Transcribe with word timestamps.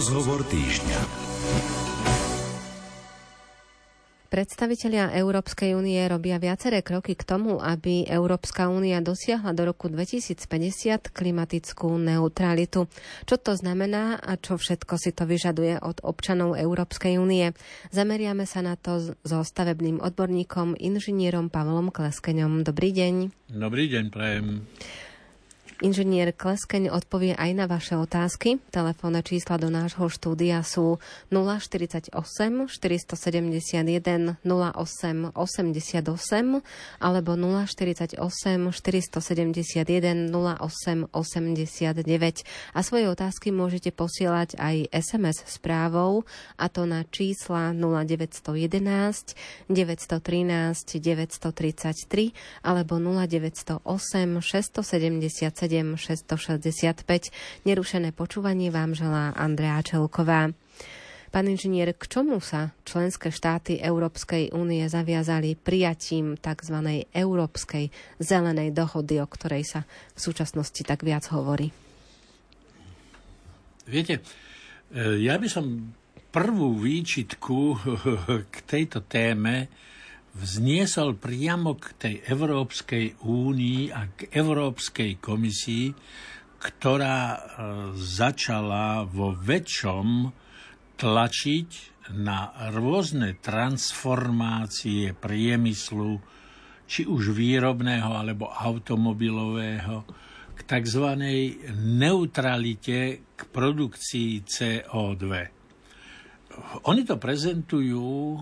Rozhovor 0.00 0.40
týždňa. 0.48 0.96
Predstavitelia 4.32 5.12
Európskej 5.12 5.76
únie 5.76 6.00
robia 6.08 6.40
viaceré 6.40 6.80
kroky 6.80 7.12
k 7.12 7.28
tomu, 7.28 7.60
aby 7.60 8.08
Európska 8.08 8.72
únia 8.72 9.04
dosiahla 9.04 9.52
do 9.52 9.68
roku 9.68 9.92
2050 9.92 11.12
klimatickú 11.12 12.00
neutralitu. 12.00 12.88
Čo 13.28 13.36
to 13.44 13.52
znamená 13.52 14.16
a 14.24 14.40
čo 14.40 14.56
všetko 14.56 14.96
si 14.96 15.12
to 15.12 15.28
vyžaduje 15.28 15.76
od 15.84 16.00
občanov 16.00 16.56
Európskej 16.56 17.20
únie? 17.20 17.52
Zameriame 17.92 18.48
sa 18.48 18.64
na 18.64 18.80
to 18.80 19.04
so 19.04 19.44
stavebným 19.44 20.00
odborníkom, 20.00 20.80
inžinierom 20.80 21.52
Pavlom 21.52 21.92
Kleskeňom. 21.92 22.64
Dobrý 22.64 22.96
deň. 22.96 23.36
Dobrý 23.52 23.92
deň, 23.92 24.04
prajem. 24.08 24.64
Inžinier 25.80 26.36
Kleskeň 26.36 26.92
odpovie 26.92 27.32
aj 27.32 27.56
na 27.56 27.64
vaše 27.64 27.96
otázky. 27.96 28.60
Telefónne 28.68 29.24
čísla 29.24 29.56
do 29.56 29.72
nášho 29.72 30.12
štúdia 30.12 30.60
sú 30.60 31.00
048 31.32 32.12
471 32.12 34.36
08 34.44 35.32
88 35.32 36.60
alebo 37.00 37.32
048 37.32 38.20
471 38.20 40.28
08 40.28 41.16
89 41.16 42.76
a 42.76 42.80
svoje 42.84 43.04
otázky 43.08 43.48
môžete 43.48 43.88
posielať 43.88 44.60
aj 44.60 44.84
SMS 44.92 45.48
správou 45.48 46.28
a 46.60 46.68
to 46.68 46.84
na 46.84 47.08
čísla 47.08 47.72
0911 47.72 49.32
913 49.72 49.72
933 49.72 52.68
alebo 52.68 53.00
0908 53.00 54.44
677 54.44 55.69
665. 55.94 57.30
Nerušené 57.62 58.10
počúvanie 58.10 58.74
vám 58.74 58.98
želá 58.98 59.30
Andrea 59.38 59.78
Čelková. 59.86 60.50
Pán 61.30 61.46
inžinier, 61.46 61.94
k 61.94 62.10
čomu 62.10 62.42
sa 62.42 62.74
členské 62.82 63.30
štáty 63.30 63.78
Európskej 63.78 64.50
únie 64.50 64.82
zaviazali 64.90 65.54
prijatím 65.54 66.34
tzv. 66.34 67.06
Európskej 67.14 67.94
zelenej 68.18 68.74
dohody, 68.74 69.22
o 69.22 69.30
ktorej 69.30 69.62
sa 69.62 69.80
v 69.86 70.20
súčasnosti 70.26 70.82
tak 70.82 71.06
viac 71.06 71.30
hovorí? 71.30 71.70
Viete, 73.86 74.26
e, 74.90 75.22
ja 75.22 75.38
by 75.38 75.46
som 75.46 75.94
prvú 76.34 76.74
výčitku 76.82 77.78
k 78.54 78.56
tejto 78.66 79.06
téme 79.06 79.70
vzniesol 80.34 81.18
priamo 81.18 81.74
k 81.74 81.86
tej 81.98 82.14
Európskej 82.26 83.22
únii 83.26 83.90
a 83.90 84.06
k 84.14 84.30
Európskej 84.30 85.18
komisii, 85.18 85.90
ktorá 86.60 87.18
e, 87.32 87.38
začala 87.96 89.02
vo 89.08 89.32
väčšom 89.32 90.08
tlačiť 91.00 91.70
na 92.20 92.52
rôzne 92.74 93.38
transformácie 93.40 95.14
priemyslu, 95.14 96.20
či 96.90 97.06
už 97.06 97.32
výrobného 97.32 98.10
alebo 98.10 98.50
automobilového, 98.50 100.04
k 100.52 100.60
tzv. 100.66 101.06
neutralite 101.80 102.98
k 103.32 103.40
produkcii 103.48 104.44
CO2. 104.44 105.24
Oni 106.90 107.02
to 107.06 107.16
prezentujú 107.16 108.36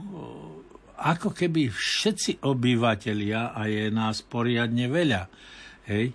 ako 0.99 1.31
keby 1.31 1.71
všetci 1.71 2.43
obyvatelia, 2.43 3.55
a 3.55 3.71
je 3.71 3.87
nás 3.95 4.21
poriadne 4.27 4.91
veľa, 4.91 5.23
hej, 5.87 6.11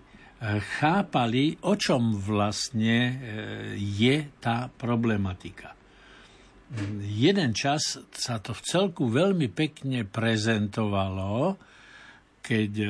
chápali, 0.80 1.56
o 1.64 1.73
čom 1.80 2.20
vlastne 2.20 2.98
e, 3.00 3.14
je 3.80 4.28
tá 4.44 4.67
problematika. 4.67 5.72
Jeden 7.00 7.54
čas 7.56 8.02
sa 8.11 8.42
to 8.44 8.52
v 8.52 8.61
celku 8.66 9.08
veľmi 9.08 9.48
pekne 9.48 10.04
prezentovalo, 10.04 11.55
keď 12.43 12.72
e, 12.76 12.89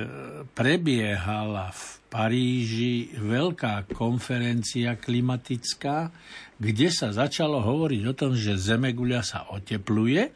prebiehala 0.50 1.70
v 1.70 1.84
Paríži 2.10 3.14
veľká 3.22 3.90
konferencia 3.94 4.98
klimatická, 4.98 6.10
kde 6.58 6.90
sa 6.90 7.14
začalo 7.14 7.62
hovoriť 7.62 8.02
o 8.10 8.14
tom, 8.18 8.32
že 8.34 8.58
Zemeguľa 8.58 9.22
sa 9.22 9.40
otepluje 9.54 10.34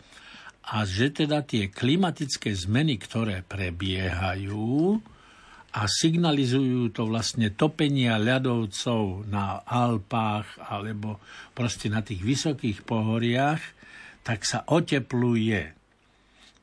a 0.68 0.84
že 0.84 1.16
teda 1.16 1.48
tie 1.48 1.72
klimatické 1.72 2.52
zmeny, 2.52 3.00
ktoré 3.00 3.40
prebiehajú 3.48 5.00
a 5.72 5.82
signalizujú 5.88 6.92
to 6.92 7.08
vlastne 7.08 7.56
topenia 7.56 8.20
ľadovcov 8.20 9.32
na 9.32 9.64
Alpách 9.64 10.60
alebo 10.60 11.24
proste 11.56 11.88
na 11.88 12.04
tých 12.04 12.20
vysokých 12.20 12.84
pohoriach, 12.84 13.62
tak 14.28 14.44
sa 14.44 14.68
otepluje. 14.68 15.72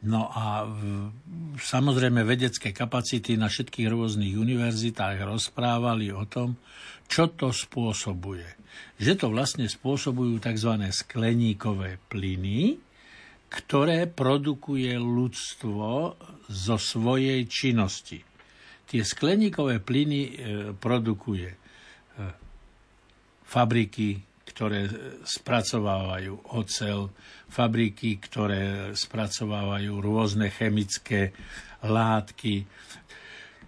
No 0.04 0.28
a 0.28 0.68
samozrejme 1.56 2.28
vedecké 2.28 2.76
kapacity 2.76 3.40
na 3.40 3.48
všetkých 3.48 3.88
rôznych 3.88 4.36
univerzitách 4.36 5.24
rozprávali 5.24 6.12
o 6.12 6.28
tom, 6.28 6.60
čo 7.08 7.32
to 7.32 7.56
spôsobuje. 7.56 8.44
Že 9.00 9.12
to 9.16 9.26
vlastne 9.32 9.64
spôsobujú 9.64 10.44
tzv. 10.44 10.92
skleníkové 10.92 11.96
plyny, 12.12 12.76
ktoré 13.48 14.10
produkuje 14.10 14.94
ľudstvo 14.98 16.16
zo 16.50 16.76
svojej 16.76 17.46
činnosti. 17.46 18.20
Tie 18.84 19.02
skleníkové 19.02 19.80
plyny 19.80 20.20
e, 20.22 20.32
produkuje 20.76 21.48
e, 21.50 21.56
fabriky, 23.48 24.20
ktoré 24.44 24.86
spracovávajú 25.24 26.54
ocel, 26.54 27.10
fabriky, 27.50 28.22
ktoré 28.22 28.94
spracovávajú 28.94 29.92
rôzne 29.98 30.52
chemické 30.52 31.34
látky. 31.82 32.68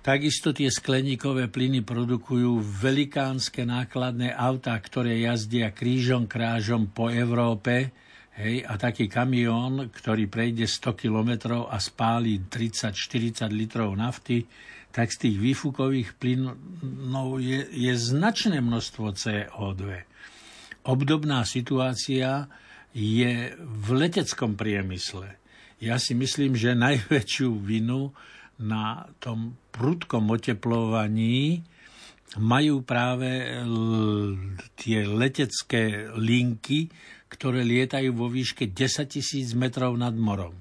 Takisto 0.06 0.54
tie 0.54 0.70
skleníkové 0.70 1.50
plyny 1.50 1.82
produkujú 1.82 2.62
velikánske 2.62 3.66
nákladné 3.66 4.30
autá, 4.30 4.78
ktoré 4.78 5.18
jazdia 5.18 5.74
krížom 5.74 6.30
krážom 6.30 6.86
po 6.94 7.10
Európe, 7.10 7.90
Hej, 8.36 8.68
a 8.68 8.76
taký 8.76 9.08
kamión, 9.08 9.88
ktorý 9.88 10.28
prejde 10.28 10.68
100 10.68 10.92
kilometrov 10.92 11.72
a 11.72 11.80
spáli 11.80 12.44
30-40 12.44 13.48
litrov 13.48 13.96
nafty, 13.96 14.44
tak 14.92 15.08
z 15.08 15.28
tých 15.28 15.36
výfukových 15.40 16.20
plynov 16.20 17.40
je, 17.40 17.64
je 17.64 17.92
značné 17.96 18.60
množstvo 18.60 19.16
CO2. 19.16 20.04
Obdobná 20.84 21.48
situácia 21.48 22.44
je 22.92 23.56
v 23.56 23.86
leteckom 23.96 24.52
priemysle. 24.52 25.40
Ja 25.80 25.96
si 25.96 26.12
myslím, 26.12 26.60
že 26.60 26.76
najväčšiu 26.76 27.56
vinu 27.56 28.12
na 28.60 29.08
tom 29.16 29.56
prudkom 29.72 30.28
oteplovaní 30.32 31.64
majú 32.36 32.84
práve 32.84 33.48
tie 34.76 35.08
letecké 35.08 36.12
linky, 36.16 36.88
ktoré 37.26 37.66
lietajú 37.66 38.14
vo 38.14 38.30
výške 38.30 38.70
10 38.70 39.10
tisíc 39.10 39.52
metrov 39.58 39.98
nad 39.98 40.14
morom. 40.14 40.54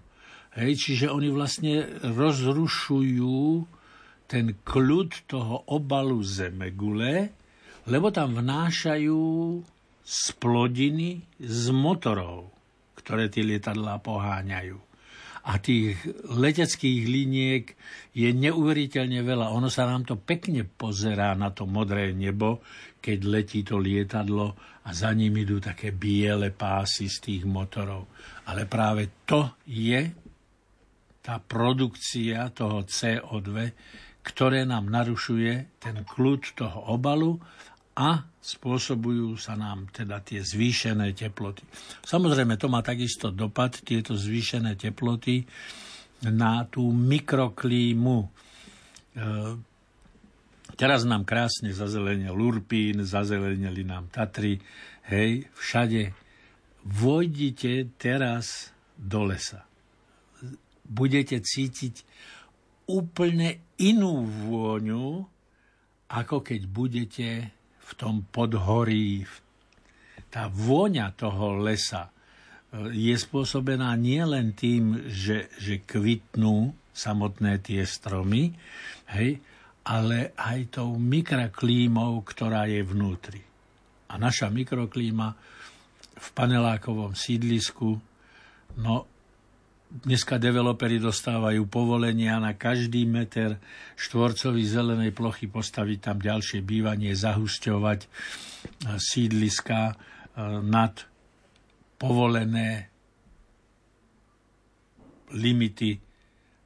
Hej, 0.56 0.88
čiže 0.88 1.12
oni 1.12 1.30
vlastne 1.30 1.86
rozrušujú 2.00 3.68
ten 4.26 4.56
kľud 4.66 5.28
toho 5.30 5.68
obalu 5.70 6.24
zemegule, 6.24 7.30
lebo 7.86 8.09
tam 8.09 8.40
vnášajú 8.40 9.22
splodiny 10.02 11.22
z 11.38 11.64
motorov, 11.75 12.50
ktoré 12.98 13.30
tie 13.30 13.46
lietadlá 13.46 14.02
poháňajú. 14.02 14.78
A 15.45 15.61
tých 15.61 16.01
leteckých 16.25 17.06
liniek 17.06 17.66
je 18.17 18.33
neuveriteľne 18.33 19.22
veľa. 19.22 19.53
Ono 19.53 19.69
sa 19.69 19.85
nám 19.85 20.09
to 20.09 20.17
pekne 20.17 20.66
pozerá 20.66 21.38
na 21.38 21.53
to 21.53 21.69
modré 21.69 22.17
nebo, 22.17 22.66
keď 22.97 23.19
letí 23.29 23.61
to 23.61 23.78
lietadlo 23.78 24.57
a 24.86 24.89
za 24.89 25.13
ním 25.13 25.38
idú 25.38 25.62
také 25.62 25.94
biele 25.94 26.50
pásy 26.50 27.06
z 27.06 27.18
tých 27.21 27.44
motorov. 27.45 28.09
Ale 28.50 28.65
práve 28.65 29.21
to 29.25 29.62
je 29.69 30.01
tá 31.21 31.38
produkcia 31.42 32.50
toho 32.50 32.86
CO2, 32.86 33.50
ktoré 34.25 34.65
nám 34.65 34.89
narušuje 34.89 35.77
ten 35.77 36.01
kľud 36.01 36.57
toho 36.57 36.89
obalu 36.89 37.38
a 37.95 38.27
spôsobujú 38.44 39.39
sa 39.39 39.56
nám 39.56 39.88
teda 39.89 40.19
tie 40.19 40.44
zvýšené 40.44 41.15
teploty. 41.15 41.63
Samozrejme, 42.03 42.59
to 42.59 42.68
má 42.68 42.83
takisto 42.83 43.31
dopad, 43.31 43.80
tieto 43.81 44.13
zvýšené 44.13 44.75
teploty, 44.75 45.47
na 46.27 46.68
tú 46.68 46.92
mikroklímu. 46.92 48.18
E, 48.19 48.30
Teraz 50.75 51.07
nám 51.07 51.24
krásne 51.24 51.71
zazelenil 51.71 52.36
Lurpín, 52.36 53.00
zazelenili 53.07 53.88
nám 53.88 54.12
Tatry, 54.12 54.59
hej, 55.07 55.48
všade. 55.56 56.12
Vojdite 56.83 57.95
teraz 57.95 58.75
do 59.00 59.24
lesa. 59.24 59.63
Budete 60.83 61.39
cítiť 61.39 62.03
úplne 62.91 63.71
inú 63.80 64.27
vôňu, 64.27 65.24
ako 66.12 66.44
keď 66.44 66.62
budete 66.68 67.27
v 67.86 67.92
tom 67.94 68.26
podhorí. 68.26 69.26
tá 70.34 70.52
vôňa 70.52 71.16
toho 71.16 71.62
lesa 71.62 72.12
je 72.92 73.16
spôsobená 73.16 73.96
nielen 73.96 74.52
tým, 74.52 75.08
že, 75.08 75.48
že 75.56 75.80
kvitnú 75.80 76.76
samotné 76.92 77.64
tie 77.64 77.88
stromy, 77.88 78.52
hej, 79.16 79.40
ale 79.86 80.36
aj 80.36 80.82
tou 80.82 80.98
mikroklímou, 80.98 82.20
ktorá 82.26 82.68
je 82.68 82.82
vnútri. 82.84 83.42
A 84.12 84.20
naša 84.20 84.52
mikroklíma 84.52 85.28
v 86.16 86.28
panelákovom 86.36 87.14
sídlisku, 87.14 88.00
no 88.82 89.08
dneska 90.03 90.36
developeri 90.36 91.00
dostávajú 91.00 91.71
povolenia 91.71 92.36
na 92.44 92.51
každý 92.57 93.07
meter 93.07 93.56
štvorcový 93.95 94.63
zelenej 94.68 95.15
plochy 95.15 95.47
postaviť 95.47 95.97
tam 96.03 96.18
ďalšie 96.19 96.59
bývanie, 96.59 97.15
zahusťovať 97.15 98.00
e, 98.03 98.07
sídliska 99.00 99.80
e, 99.92 99.94
nad 100.68 101.00
povolené 101.95 102.92
limity. 105.31 106.03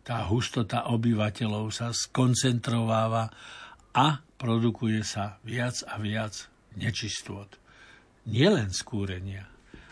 Tá 0.01 0.25
hustota 0.25 0.89
obyvateľov 0.89 1.69
sa 1.69 1.93
skoncentrováva 1.93 3.29
a 3.93 4.25
produkuje 4.41 5.05
sa 5.05 5.37
viac 5.45 5.85
a 5.85 6.01
viac 6.01 6.49
nečistôt. 6.73 7.49
Nielen 8.25 8.73
skúrenia. 8.73 9.45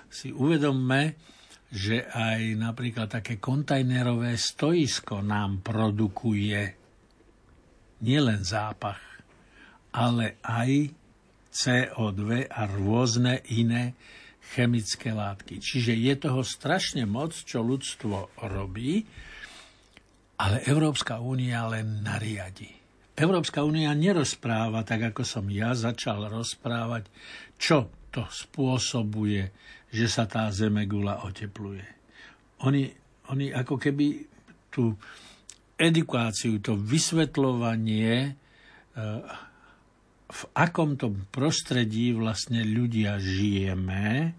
Si 0.10 0.34
uvedomme, 0.34 1.14
že 1.68 2.08
aj 2.08 2.56
napríklad 2.56 3.12
také 3.12 3.44
kontajnerové 3.44 4.40
stoisko 4.40 5.20
nám 5.20 5.60
produkuje 5.60 6.76
nielen 8.04 8.42
zápach, 8.46 9.02
ale 9.92 10.40
aj 10.46 10.94
CO2 11.52 12.48
a 12.48 12.62
rôzne 12.70 13.42
iné 13.52 13.98
chemické 14.54 15.12
látky. 15.12 15.60
Čiže 15.60 15.92
je 15.98 16.14
toho 16.16 16.42
strašne 16.46 17.04
moc, 17.04 17.36
čo 17.36 17.66
ľudstvo 17.66 18.48
robí, 18.48 19.04
ale 20.38 20.64
Európska 20.70 21.20
únia 21.20 21.66
len 21.68 22.06
nariadi. 22.06 22.70
Európska 23.18 23.66
únia 23.66 23.90
nerozpráva, 23.98 24.86
tak 24.86 25.10
ako 25.12 25.26
som 25.26 25.50
ja 25.50 25.74
začal 25.74 26.30
rozprávať, 26.30 27.10
čo 27.58 27.90
to 28.14 28.22
spôsobuje, 28.30 29.50
že 29.92 30.08
sa 30.12 30.28
tá 30.28 30.52
zemegula 30.52 31.24
otepluje. 31.24 31.86
Oni, 32.66 32.90
oni 33.32 33.54
ako 33.54 33.80
keby 33.80 34.28
tú 34.74 34.98
edukáciu, 35.78 36.58
to 36.60 36.74
vysvetľovanie, 36.76 38.12
e, 38.28 38.32
v 40.28 40.42
akom 40.58 41.00
tom 41.00 41.24
prostredí 41.32 42.12
vlastne 42.12 42.66
ľudia 42.66 43.16
žijeme, 43.22 44.36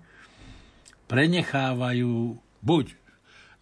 prenechávajú 1.09 2.37
buď, 2.61 2.87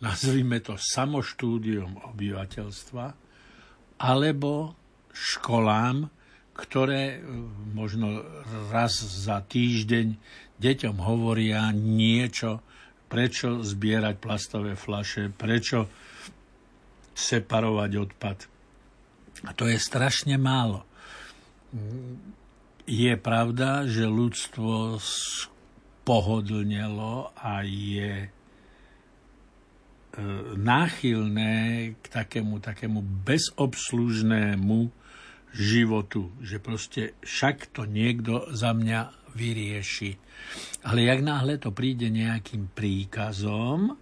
nazvime 0.02 0.58
to 0.58 0.74
samoštúdium 0.74 2.00
obyvateľstva, 2.12 3.06
alebo 4.02 4.74
školám, 5.14 6.10
ktoré 6.56 7.16
e, 7.16 7.18
možno 7.76 8.24
raz 8.72 8.96
za 9.00 9.44
týždeň 9.44 10.16
deťom 10.60 10.96
hovoria 11.04 11.68
niečo, 11.72 12.64
prečo 13.06 13.62
zbierať 13.62 14.14
plastové 14.18 14.74
flaše, 14.74 15.30
prečo 15.30 15.86
separovať 17.16 17.90
odpad. 17.96 18.38
A 19.46 19.50
to 19.52 19.68
je 19.68 19.78
strašne 19.78 20.36
málo. 20.36 20.84
Je 22.86 23.12
pravda, 23.18 23.84
že 23.84 24.08
ľudstvo 24.08 25.00
pohodlnelo 26.06 27.34
a 27.34 27.66
je 27.66 28.12
e, 28.24 28.28
náchylné 30.54 31.54
k 31.98 32.04
takému, 32.06 32.62
takému 32.62 33.02
bezobslužnému 33.02 34.94
životu, 35.50 36.30
že 36.38 36.62
proste 36.62 37.02
však 37.26 37.74
to 37.74 37.88
niekto 37.90 38.46
za 38.54 38.70
mňa 38.70 39.25
vyrieši. 39.36 40.16
Ale 40.88 41.04
jak 41.04 41.20
náhle 41.20 41.60
to 41.60 41.76
príde 41.76 42.08
nejakým 42.08 42.72
príkazom, 42.72 43.92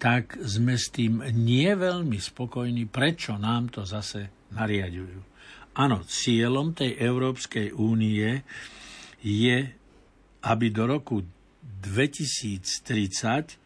tak 0.00 0.34
sme 0.42 0.74
s 0.74 0.90
tým 0.90 1.22
nie 1.36 1.68
veľmi 1.76 2.16
spokojní, 2.16 2.88
prečo 2.88 3.36
nám 3.38 3.70
to 3.70 3.86
zase 3.86 4.50
nariadujú. 4.50 5.20
Áno, 5.76 6.02
cieľom 6.02 6.74
tej 6.74 6.98
Európskej 6.98 7.76
únie 7.76 8.42
je, 9.22 9.58
aby 10.42 10.66
do 10.72 10.88
roku 10.88 11.22
2030 11.62 13.60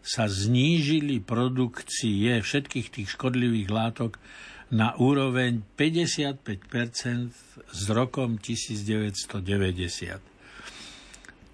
sa 0.00 0.24
znížili 0.24 1.20
produkcie 1.20 2.40
všetkých 2.40 2.88
tých 2.88 3.08
škodlivých 3.16 3.68
látok 3.68 4.16
na 4.70 4.94
úroveň 4.94 5.58
55% 5.74 7.66
s 7.70 7.82
rokom 7.90 8.38
1990. 8.38 10.22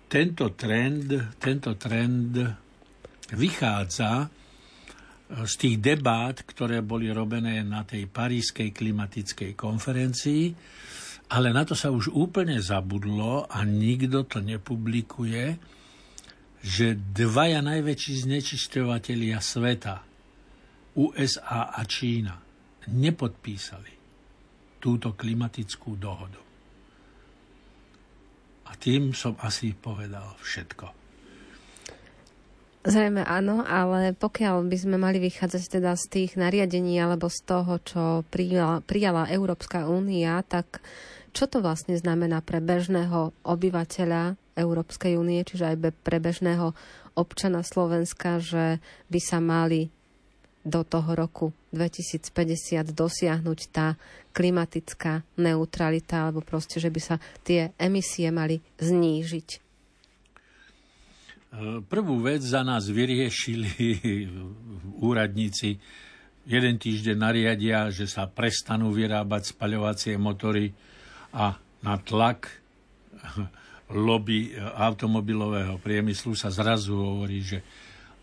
Tento 0.06 0.46
trend, 0.52 1.08
tento 1.40 1.72
trend 1.80 2.36
vychádza 3.32 4.28
z 5.26 5.54
tých 5.58 5.82
debát, 5.82 6.46
ktoré 6.46 6.86
boli 6.86 7.10
robené 7.10 7.58
na 7.66 7.82
tej 7.82 8.06
parískej 8.06 8.70
klimatickej 8.70 9.58
konferencii, 9.58 10.54
ale 11.34 11.50
na 11.50 11.66
to 11.66 11.74
sa 11.74 11.90
už 11.90 12.14
úplne 12.14 12.62
zabudlo 12.62 13.50
a 13.50 13.66
nikto 13.66 14.22
to 14.30 14.38
nepublikuje, 14.38 15.58
že 16.62 16.94
dvaja 16.94 17.58
najväčší 17.66 18.30
znečisťovateľia 18.30 19.42
sveta, 19.42 20.06
USA 20.94 21.74
a 21.74 21.82
Čína, 21.82 22.45
nepodpísali 22.90 23.92
túto 24.78 25.14
klimatickú 25.18 25.98
dohodu. 25.98 26.40
A 28.66 28.74
tým 28.78 29.14
som 29.14 29.38
asi 29.42 29.74
povedal 29.74 30.36
všetko. 30.42 31.06
Zrejme 32.86 33.26
áno, 33.26 33.66
ale 33.66 34.14
pokiaľ 34.14 34.62
by 34.70 34.76
sme 34.78 34.94
mali 34.94 35.18
vychádzať 35.18 35.62
teda 35.74 35.98
z 35.98 36.04
tých 36.06 36.30
nariadení 36.38 36.94
alebo 37.02 37.26
z 37.26 37.42
toho, 37.42 37.82
čo 37.82 38.02
prijala, 38.30 38.78
prijala 38.78 39.26
Európska 39.26 39.90
únia, 39.90 40.38
tak 40.46 40.78
čo 41.34 41.50
to 41.50 41.58
vlastne 41.58 41.98
znamená 41.98 42.46
pre 42.46 42.62
bežného 42.62 43.34
obyvateľa 43.42 44.38
Európskej 44.54 45.18
únie, 45.18 45.42
čiže 45.42 45.74
aj 45.74 45.76
pre 46.06 46.22
bežného 46.22 46.78
občana 47.18 47.66
Slovenska, 47.66 48.38
že 48.38 48.78
by 49.10 49.18
sa 49.18 49.42
mali 49.42 49.90
do 50.66 50.82
toho 50.82 51.14
roku 51.14 51.54
2050 51.70 52.90
dosiahnuť 52.90 53.60
tá 53.70 53.94
klimatická 54.34 55.22
neutralita, 55.38 56.26
alebo 56.26 56.42
proste, 56.42 56.82
že 56.82 56.90
by 56.90 57.00
sa 57.00 57.16
tie 57.46 57.70
emisie 57.78 58.26
mali 58.34 58.58
znížiť? 58.82 59.48
E, 59.54 59.58
prvú 61.86 62.18
vec 62.18 62.42
za 62.42 62.66
nás 62.66 62.90
vyriešili 62.90 64.26
úradníci. 64.98 65.78
Jeden 66.46 66.76
týždeň 66.82 67.16
nariadia, 67.16 67.90
že 67.94 68.10
sa 68.10 68.26
prestanú 68.26 68.90
vyrábať 68.90 69.54
spaľovacie 69.54 70.18
motory 70.18 70.74
a 71.30 71.54
na 71.82 71.94
tlak 72.02 72.50
lobby 73.94 74.54
automobilového 74.58 75.78
priemyslu 75.78 76.34
sa 76.34 76.50
zrazu 76.50 76.98
hovorí, 76.98 77.42
že 77.42 77.62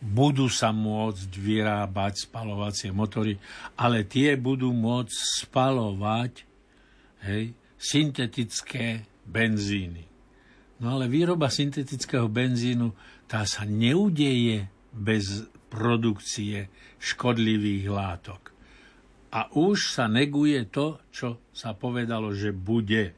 budú 0.03 0.51
sa 0.51 0.75
môcť 0.75 1.31
vyrábať 1.39 2.27
spalovacie 2.27 2.91
motory, 2.91 3.39
ale 3.79 4.03
tie 4.03 4.35
budú 4.35 4.75
môcť 4.75 5.15
spalovať 5.47 6.43
hej, 7.23 7.55
syntetické 7.79 9.07
benzíny. 9.23 10.03
No 10.83 10.99
ale 10.99 11.07
výroba 11.07 11.47
syntetického 11.47 12.27
benzínu 12.27 12.91
tá 13.31 13.47
sa 13.47 13.63
neudeje 13.63 14.67
bez 14.91 15.47
produkcie 15.71 16.67
škodlivých 16.99 17.87
látok. 17.87 18.51
A 19.33 19.49
už 19.57 19.97
sa 19.97 20.05
neguje 20.05 20.67
to, 20.69 21.01
čo 21.09 21.41
sa 21.49 21.73
povedalo, 21.73 22.35
že 22.37 22.53
bude. 22.53 23.15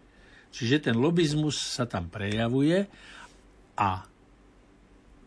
Čiže 0.56 0.88
ten 0.88 0.96
lobizmus 0.96 1.60
sa 1.60 1.84
tam 1.84 2.08
prejavuje 2.08 2.88
a 3.76 4.08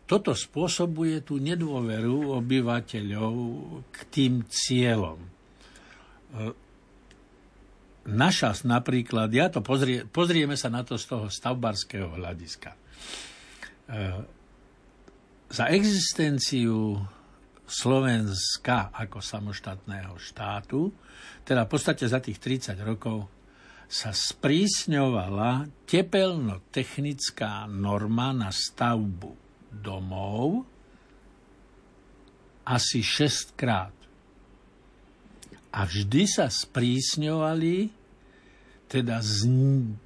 toto 0.09 0.33
spôsobuje 0.33 1.21
tú 1.21 1.37
nedôveru 1.37 2.33
obyvateľov 2.41 3.33
k 3.93 3.97
tým 4.09 4.41
cieľom. 4.49 5.21
E, 5.21 5.29
naša 8.09 8.65
napríklad, 8.65 9.29
ja 9.29 9.53
to 9.53 9.61
pozrie, 9.61 10.09
pozrieme 10.09 10.57
sa 10.57 10.73
na 10.73 10.81
to 10.81 10.97
z 10.97 11.05
toho 11.13 11.29
stavbarského 11.29 12.17
hľadiska. 12.17 12.73
E, 12.73 12.77
za 15.45 15.69
existenciu 15.69 16.97
Slovenska 17.69 18.89
ako 18.89 19.21
samoštátneho 19.21 20.17
štátu, 20.17 20.89
teda 21.45 21.69
v 21.69 21.69
podstate 21.69 22.09
za 22.09 22.17
tých 22.17 22.41
30 22.41 22.81
rokov, 22.81 23.29
sa 23.85 24.09
sprísňovala 24.09 25.85
tepelno-technická 25.85 27.69
norma 27.69 28.33
na 28.33 28.49
stavbu 28.49 29.48
domov 29.73 30.65
asi 32.69 33.01
6 33.01 33.57
krát. 33.57 33.95
A 35.69 35.85
vždy 35.85 36.25
sa 36.29 36.49
sprísňovali 36.49 37.89
teda 38.89 39.21
z 39.21 39.45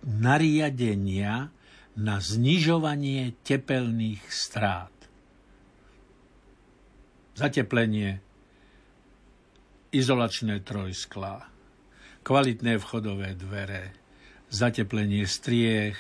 nariadenia 0.04 1.52
na 1.96 2.20
znižovanie 2.20 3.32
tepelných 3.48 4.24
strát. 4.28 4.92
Zateplenie, 7.34 8.20
izolačné 9.96 10.60
trojsklá, 10.62 11.48
kvalitné 12.28 12.78
vchodové 12.78 13.40
dvere, 13.40 13.96
zateplenie 14.52 15.26
striech, 15.26 15.98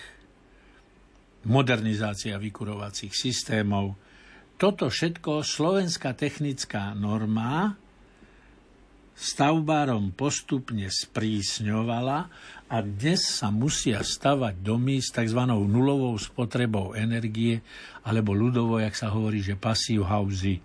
modernizácia 1.47 2.39
vykurovacích 2.39 3.11
systémov. 3.11 3.95
Toto 4.55 4.87
všetko 4.87 5.43
slovenská 5.43 6.15
technická 6.15 6.95
norma 6.95 7.75
stavbárom 9.13 10.13
postupne 10.17 10.89
sprísňovala 10.89 12.19
a 12.69 12.75
dnes 12.81 13.21
sa 13.37 13.53
musia 13.53 14.01
stavať 14.01 14.57
domy 14.65 14.97
s 14.97 15.13
tzv. 15.13 15.37
nulovou 15.47 16.17
spotrebou 16.17 16.97
energie, 16.97 17.61
alebo 18.03 18.33
ľudovo, 18.33 18.81
jak 18.81 18.97
sa 18.97 19.13
hovorí, 19.13 19.45
že 19.45 19.59
passive 19.59 20.03
housey, 20.09 20.57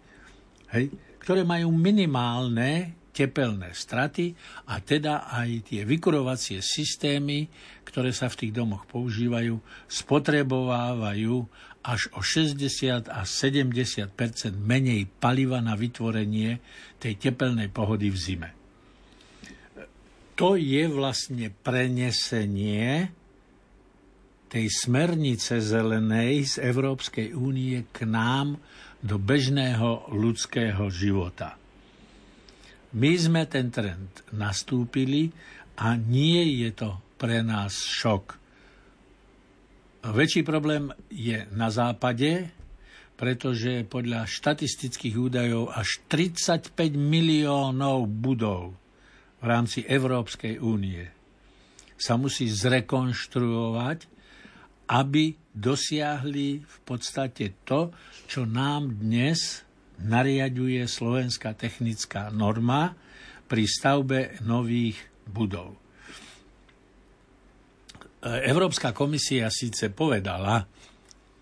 hej, 0.72 0.88
ktoré 1.20 1.44
majú 1.44 1.68
minimálne 1.68 2.97
tepelné 3.18 3.74
straty 3.74 4.30
a 4.70 4.78
teda 4.78 5.26
aj 5.26 5.74
tie 5.74 5.82
vykurovacie 5.82 6.62
systémy, 6.62 7.50
ktoré 7.82 8.14
sa 8.14 8.30
v 8.30 8.46
tých 8.46 8.52
domoch 8.54 8.86
používajú, 8.86 9.58
spotrebovávajú 9.90 11.34
až 11.82 12.06
o 12.14 12.22
60 12.22 13.10
a 13.10 13.26
70% 13.26 14.14
menej 14.54 15.10
paliva 15.18 15.58
na 15.58 15.74
vytvorenie 15.74 16.62
tej 17.02 17.18
tepelnej 17.18 17.74
pohody 17.74 18.14
v 18.14 18.18
zime. 18.18 18.50
To 20.38 20.54
je 20.54 20.86
vlastne 20.86 21.50
prenesenie 21.50 23.10
tej 24.46 24.66
smernice 24.70 25.58
zelenej 25.58 26.46
z 26.46 26.54
Európskej 26.62 27.34
únie 27.34 27.82
k 27.90 28.06
nám 28.06 28.56
do 29.02 29.18
bežného 29.18 30.08
ľudského 30.14 30.86
života. 30.88 31.58
My 32.96 33.12
sme 33.20 33.44
ten 33.44 33.68
trend 33.68 34.24
nastúpili 34.32 35.28
a 35.76 35.92
nie 35.98 36.64
je 36.64 36.70
to 36.72 36.96
pre 37.20 37.44
nás 37.44 37.76
šok. 37.84 38.40
Väčší 40.08 40.40
problém 40.40 40.88
je 41.12 41.44
na 41.52 41.68
západe, 41.68 42.48
pretože 43.18 43.84
podľa 43.84 44.24
štatistických 44.24 45.14
údajov 45.18 45.74
až 45.74 46.00
35 46.06 46.72
miliónov 46.94 48.06
budov 48.08 48.78
v 49.42 49.44
rámci 49.44 49.82
Európskej 49.84 50.62
únie 50.62 51.02
sa 51.98 52.14
musí 52.14 52.46
zrekonštruovať, 52.46 54.06
aby 54.88 55.34
dosiahli 55.50 56.62
v 56.62 56.76
podstate 56.86 57.58
to, 57.66 57.90
čo 58.30 58.46
nám 58.46 58.96
dnes 59.02 59.66
nariaduje 60.02 60.86
slovenská 60.86 61.54
technická 61.58 62.30
norma 62.30 62.94
pri 63.48 63.64
stavbe 63.66 64.38
nových 64.44 64.98
budov. 65.26 65.74
Európska 68.22 68.90
komisia 68.90 69.46
síce 69.48 69.94
povedala, 69.94 70.66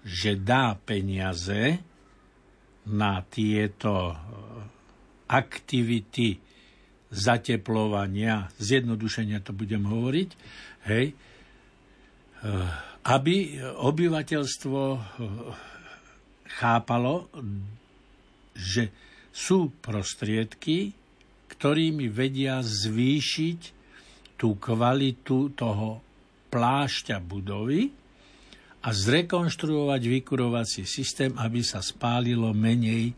že 0.07 0.39
dá 0.39 0.77
peniaze 0.77 1.81
na 2.87 3.19
tieto 3.27 4.13
e, 4.13 4.17
aktivity 5.27 6.39
zateplovania, 7.11 8.47
zjednodušenia 8.63 9.43
to 9.43 9.51
budem 9.51 9.83
hovoriť, 9.83 10.31
hej, 10.87 11.11
e, 11.11 11.15
aby 13.07 13.35
obyvateľstvo 13.75 14.81
e, 14.95 14.99
chápalo, 16.61 17.27
že 18.57 18.89
sú 19.31 19.69
prostriedky, 19.85 20.97
ktorými 21.53 22.09
vedia 22.09 22.65
zvýšiť 22.65 23.61
tú 24.41 24.57
kvalitu 24.57 25.53
toho 25.53 26.01
plášťa 26.49 27.21
budovy 27.21 27.93
a 28.81 28.89
zrekonštruovať 28.93 30.03
vykurovací 30.09 30.89
systém, 30.89 31.37
aby 31.37 31.61
sa 31.61 31.85
spálilo 31.85 32.57
menej 32.57 33.13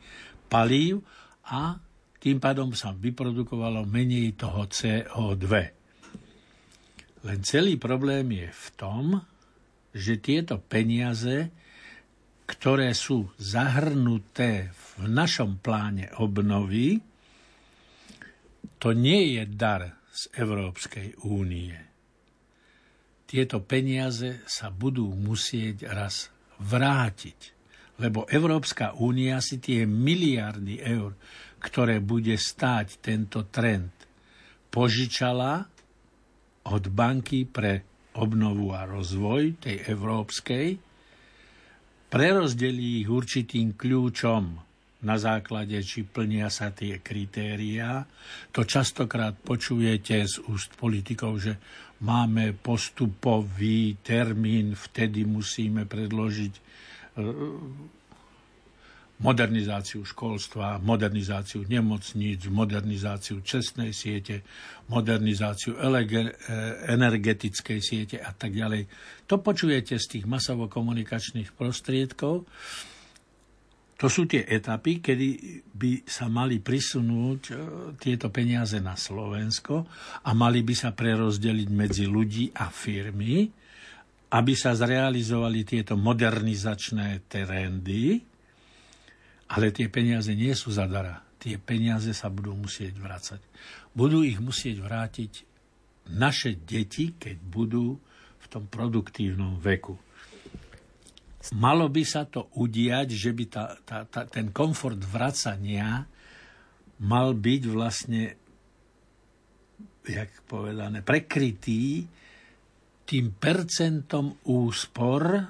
palív 0.50 1.07
a 1.47 1.78
tým 2.18 2.42
pádom 2.42 2.75
sa 2.75 2.90
vyprodukovalo 2.90 3.87
menej 3.87 4.35
toho 4.35 4.66
CO2. 4.66 5.47
Len 7.26 7.38
celý 7.47 7.78
problém 7.78 8.26
je 8.33 8.49
v 8.50 8.66
tom, 8.75 9.04
že 9.95 10.18
tieto 10.18 10.59
peniaze, 10.59 11.50
ktoré 12.47 12.95
sú 12.95 13.28
zahrnuté 13.38 14.71
v 14.71 14.88
našom 15.07 15.62
pláne 15.62 16.11
obnovy, 16.19 16.99
to 18.83 18.90
nie 18.90 19.38
je 19.38 19.43
dar 19.47 20.02
z 20.11 20.23
Európskej 20.35 21.23
únie 21.23 21.88
tieto 23.28 23.61
peniaze 23.61 24.40
sa 24.49 24.73
budú 24.73 25.12
musieť 25.12 25.85
raz 25.93 26.33
vrátiť. 26.64 27.52
Lebo 28.00 28.25
Európska 28.25 28.97
únia 28.97 29.45
si 29.45 29.61
tie 29.61 29.85
miliardy 29.85 30.81
eur, 30.81 31.12
ktoré 31.61 32.00
bude 32.00 32.33
stáť 32.40 33.05
tento 33.05 33.45
trend, 33.52 33.93
požičala 34.73 35.61
od 36.73 36.85
banky 36.88 37.45
pre 37.45 37.85
obnovu 38.17 38.73
a 38.73 38.88
rozvoj 38.88 39.61
tej 39.61 39.76
európskej, 39.93 40.67
prerozdelí 42.09 43.05
ich 43.05 43.09
určitým 43.12 43.76
kľúčom 43.76 44.68
na 44.99 45.14
základe, 45.14 45.78
či 45.87 46.02
plnia 46.02 46.50
sa 46.50 46.75
tie 46.75 46.99
kritériá. 46.99 48.02
To 48.50 48.67
častokrát 48.67 49.38
počujete 49.38 50.26
z 50.26 50.43
úst 50.50 50.75
politikov, 50.75 51.38
že 51.38 51.55
máme 52.02 52.55
postupový 52.59 54.02
termín, 54.02 54.75
vtedy 54.75 55.23
musíme 55.23 55.87
predložiť 55.87 56.52
e, 56.55 56.61
modernizáciu 59.19 60.07
školstva, 60.07 60.78
modernizáciu 60.78 61.67
nemocníc, 61.67 62.47
modernizáciu 62.47 63.43
čestnej 63.43 63.90
siete, 63.90 64.47
modernizáciu 64.90 65.75
e, 65.75 66.07
energetickej 66.90 67.81
siete 67.83 68.17
a 68.23 68.31
tak 68.31 68.55
ďalej. 68.55 68.87
To 69.26 69.43
počujete 69.43 69.99
z 69.99 70.07
tých 70.19 70.25
masovo-komunikačných 70.26 71.55
prostriedkov. 71.55 72.47
To 73.99 74.07
sú 74.07 74.31
tie 74.31 74.47
etapy, 74.47 75.02
kedy 75.02 75.28
by 75.75 76.07
sa 76.07 76.31
mali 76.31 76.62
prisunúť 76.62 77.43
e, 77.50 77.55
tieto 77.99 78.31
peniaze 78.31 78.78
na 78.78 78.95
Slovensko 78.95 79.83
a 80.23 80.31
mali 80.38 80.62
by 80.62 80.75
sa 80.78 80.95
prerozdeliť 80.95 81.69
medzi 81.75 82.07
ľudí 82.07 82.55
a 82.55 82.71
firmy, 82.71 83.50
aby 84.31 84.52
sa 84.55 84.78
zrealizovali 84.78 85.67
tieto 85.67 85.99
modernizačné 85.99 87.26
trendy, 87.26 88.23
ale 89.50 89.67
tie 89.75 89.90
peniaze 89.90 90.31
nie 90.31 90.55
sú 90.55 90.71
zadara. 90.71 91.19
Tie 91.43 91.59
peniaze 91.59 92.14
sa 92.14 92.31
budú 92.31 92.55
musieť 92.55 92.95
vrácať. 93.02 93.40
Budú 93.90 94.23
ich 94.23 94.38
musieť 94.38 94.78
vrátiť 94.78 95.33
naše 96.14 96.55
deti, 96.55 97.19
keď 97.19 97.35
budú 97.43 97.99
v 98.38 98.47
tom 98.47 98.71
produktívnom 98.71 99.59
veku. 99.59 99.99
Malo 101.57 101.88
by 101.88 102.05
sa 102.05 102.28
to 102.28 102.52
udiať, 102.61 103.09
že 103.09 103.31
by 103.33 103.45
tá, 103.49 103.64
tá, 103.81 104.05
tá, 104.05 104.28
ten 104.28 104.52
komfort 104.52 105.00
vracania 105.00 106.05
mal 107.00 107.33
byť 107.33 107.62
vlastne, 107.73 108.37
jak 110.05 110.31
povedané, 110.45 111.00
prekrytý 111.00 112.05
tým 113.09 113.33
percentom 113.33 114.37
úspor, 114.45 115.40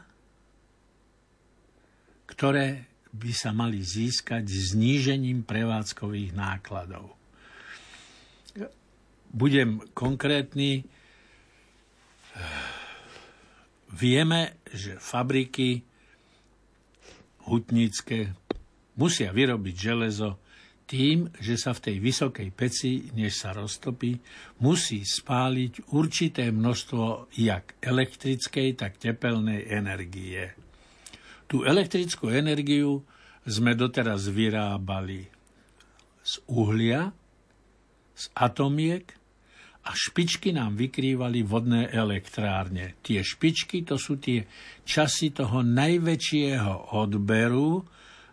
ktoré 2.30 2.86
by 3.10 3.32
sa 3.34 3.50
mali 3.50 3.82
získať 3.82 4.46
znížením 4.46 5.42
prevádzkových 5.42 6.30
nákladov. 6.36 7.18
Budem 9.34 9.82
konkrétny 9.98 10.86
Vieme, 13.88 14.60
že 14.68 15.00
fabriky 15.00 15.80
hutnícke 17.48 18.36
musia 19.00 19.32
vyrobiť 19.32 19.74
železo 19.74 20.36
tým, 20.88 21.28
že 21.36 21.60
sa 21.60 21.76
v 21.76 21.84
tej 21.84 21.96
vysokej 22.00 22.48
peci, 22.56 23.12
než 23.12 23.44
sa 23.44 23.52
roztopí, 23.52 24.16
musí 24.64 25.04
spáliť 25.04 25.92
určité 25.92 26.48
množstvo 26.48 27.36
jak 27.36 27.76
elektrickej, 27.84 28.72
tak 28.72 28.96
tepelnej 28.96 29.68
energie. 29.68 30.56
Tú 31.44 31.68
elektrickú 31.68 32.32
energiu 32.32 33.04
sme 33.44 33.76
doteraz 33.76 34.32
vyrábali 34.32 35.28
z 36.24 36.32
uhlia, 36.48 37.12
z 38.16 38.24
atomiek 38.32 39.17
a 39.88 39.90
špičky 39.96 40.52
nám 40.52 40.76
vykrývali 40.76 41.40
vodné 41.48 41.88
elektrárne. 41.88 43.00
Tie 43.00 43.24
špičky 43.24 43.88
to 43.88 43.96
sú 43.96 44.20
tie 44.20 44.44
časy 44.84 45.32
toho 45.32 45.64
najväčšieho 45.64 46.92
odberu, 46.92 47.80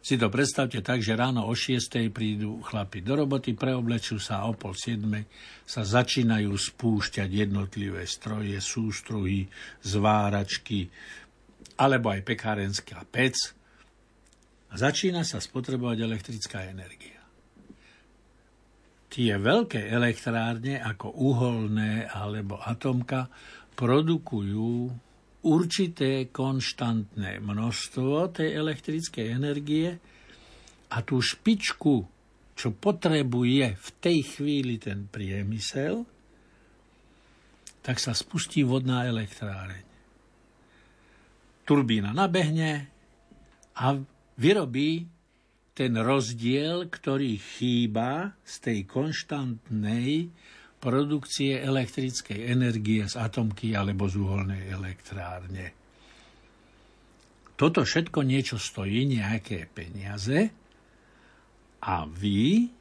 si 0.05 0.21
to 0.21 0.29
predstavte 0.29 0.85
tak, 0.85 1.01
že 1.01 1.17
ráno 1.17 1.49
o 1.49 1.57
6. 1.57 2.13
prídu 2.13 2.61
chlapi 2.61 3.01
do 3.01 3.17
roboty, 3.17 3.57
preoblečú 3.57 4.21
sa 4.21 4.45
o 4.45 4.53
pol 4.53 4.77
7. 4.77 5.01
sa 5.65 5.81
začínajú 5.81 6.53
spúšťať 6.53 7.25
jednotlivé 7.25 8.05
stroje, 8.05 8.53
sústruhy, 8.61 9.49
zváračky, 9.81 10.85
alebo 11.81 12.13
aj 12.13 12.21
pekárenská 12.21 13.01
pec. 13.09 13.33
A 14.69 14.77
začína 14.77 15.25
sa 15.25 15.41
spotrebovať 15.41 15.97
elektrická 16.05 16.69
energia. 16.69 17.14
Tie 19.15 19.31
veľké 19.31 19.95
elektrárne 19.95 20.75
ako 20.83 21.07
uholné 21.07 22.03
alebo 22.03 22.59
atomka 22.59 23.31
produkujú 23.71 24.91
určité 25.47 26.27
konštantné 26.27 27.39
množstvo 27.39 28.35
tej 28.35 28.59
elektrickej 28.59 29.25
energie 29.31 29.87
a 30.91 30.99
tú 30.99 31.23
špičku, 31.23 31.95
čo 32.59 32.67
potrebuje 32.75 33.79
v 33.79 33.89
tej 34.03 34.19
chvíli 34.35 34.83
ten 34.83 35.07
priemysel, 35.07 36.03
tak 37.79 38.03
sa 38.03 38.11
spustí 38.11 38.67
vodná 38.67 39.07
elektráreň. 39.07 39.85
Turbína 41.63 42.11
nabehne 42.11 42.91
a 43.79 43.95
vyrobí 44.35 45.14
ten 45.75 45.91
rozdiel, 45.99 46.87
ktorý 46.87 47.35
chýba 47.35 48.31
z 48.47 48.53
tej 48.63 48.79
konštantnej 48.87 50.31
produkcie 50.79 51.59
elektrickej 51.59 52.47
energie 52.47 53.03
z 53.03 53.19
atomky 53.19 53.75
alebo 53.75 54.07
z 54.07 54.15
uholnej 54.15 54.71
elektrárne. 54.71 55.75
Toto 57.59 57.83
všetko 57.83 58.19
niečo 58.23 58.55
stojí, 58.55 59.03
nejaké 59.03 59.67
peniaze 59.67 60.51
a 61.83 62.07
vy, 62.07 62.71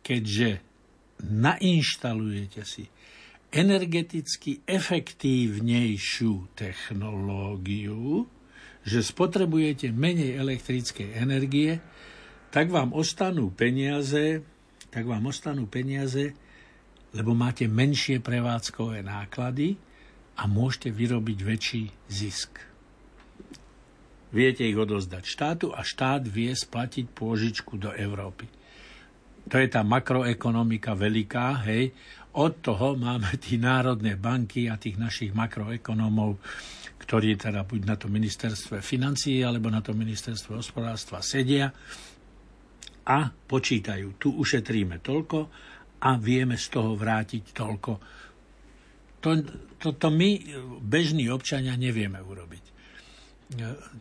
keďže 0.00 0.48
nainštalujete 1.28 2.62
si 2.64 2.84
energeticky 3.52 4.64
efektívnejšiu 4.64 6.56
technológiu, 6.56 8.24
že 8.82 9.00
spotrebujete 9.00 9.94
menej 9.94 10.38
elektrickej 10.38 11.14
energie, 11.14 11.78
tak 12.52 12.68
vám 12.68 12.92
ostanú 12.92 13.54
peniaze, 13.54 14.42
tak 14.92 15.08
vám 15.08 15.30
ostanú 15.30 15.70
peniaze 15.70 16.36
lebo 17.12 17.36
máte 17.36 17.68
menšie 17.68 18.24
prevádzkové 18.24 19.04
náklady 19.04 19.76
a 20.40 20.48
môžete 20.48 20.88
vyrobiť 20.88 21.38
väčší 21.44 21.84
zisk. 22.08 22.56
Viete 24.32 24.64
ich 24.64 24.76
odozdať 24.76 25.24
štátu 25.28 25.66
a 25.76 25.84
štát 25.84 26.24
vie 26.24 26.48
splatiť 26.56 27.12
pôžičku 27.12 27.76
do 27.76 27.92
Európy. 27.92 28.48
To 29.52 29.60
je 29.60 29.68
tá 29.68 29.84
makroekonomika 29.84 30.96
veľká, 30.96 31.68
hej. 31.68 31.92
Od 32.32 32.64
toho 32.64 32.96
máme 32.96 33.36
tí 33.36 33.60
národné 33.60 34.16
banky 34.16 34.72
a 34.72 34.80
tých 34.80 34.96
našich 34.96 35.36
makroekonomov, 35.36 36.40
ktorí 37.02 37.34
teda 37.34 37.66
buď 37.66 37.80
na 37.82 37.96
to 37.98 38.06
ministerstve 38.06 38.78
financií 38.78 39.42
alebo 39.42 39.66
na 39.68 39.82
to 39.82 39.90
ministerstve 39.90 40.54
hospodárstva 40.54 41.18
sedia 41.18 41.68
a 43.02 43.18
počítajú. 43.28 44.14
Tu 44.22 44.30
ušetríme 44.30 45.02
toľko, 45.02 45.38
a 46.02 46.18
vieme 46.18 46.58
z 46.58 46.66
toho 46.66 46.98
vrátiť 46.98 47.54
toľko. 47.54 47.92
To, 49.22 49.30
to, 49.78 49.88
to 49.94 50.08
my, 50.10 50.30
bežní 50.82 51.30
občania, 51.30 51.78
nevieme 51.78 52.18
urobiť. 52.18 52.64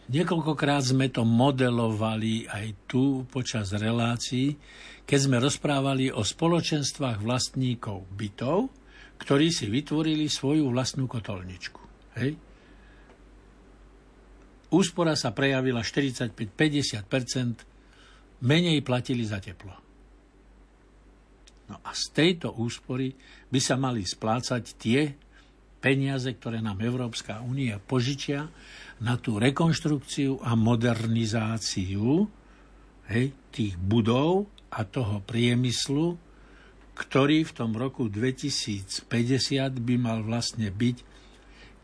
Niekoľkokrát 0.09 0.81
sme 0.81 1.11
to 1.13 1.27
modelovali 1.27 2.49
aj 2.49 2.87
tu 2.89 3.27
počas 3.29 3.69
relácií, 3.75 4.57
keď 5.05 5.19
sme 5.19 5.37
rozprávali 5.43 6.09
o 6.09 6.23
spoločenstvách 6.23 7.21
vlastníkov 7.21 8.07
bytov, 8.15 8.71
ktorí 9.21 9.53
si 9.53 9.69
vytvorili 9.69 10.25
svoju 10.25 10.71
vlastnú 10.71 11.05
kotolničku. 11.05 11.81
Hej? 12.17 12.33
Úspora 14.71 15.19
sa 15.19 15.35
prejavila 15.35 15.83
45-50%, 15.83 17.67
menej 18.41 18.81
platili 18.81 19.27
za 19.27 19.37
teplo. 19.43 19.75
No 21.69 21.79
a 21.83 21.91
z 21.95 22.03
tejto 22.11 22.55
úspory 22.59 23.13
by 23.47 23.59
sa 23.59 23.75
mali 23.79 24.03
splácať 24.03 24.63
tie 24.75 25.11
peniaze, 25.79 26.27
ktoré 26.35 26.59
nám 26.59 26.83
Európska 26.83 27.39
únia 27.43 27.79
požičia 27.79 28.47
na 29.01 29.17
tú 29.17 29.41
rekonštrukciu 29.41 30.43
a 30.45 30.53
modernizáciu 30.53 32.27
hej, 33.09 33.33
tých 33.49 33.75
budov 33.79 34.51
a 34.71 34.83
toho 34.87 35.19
priemyslu, 35.25 36.15
ktorý 36.95 37.47
v 37.47 37.51
tom 37.55 37.71
roku 37.73 38.07
2050 38.07 39.09
by 39.81 39.95
mal 39.97 40.21
vlastne 40.21 40.69
byť 40.69 40.97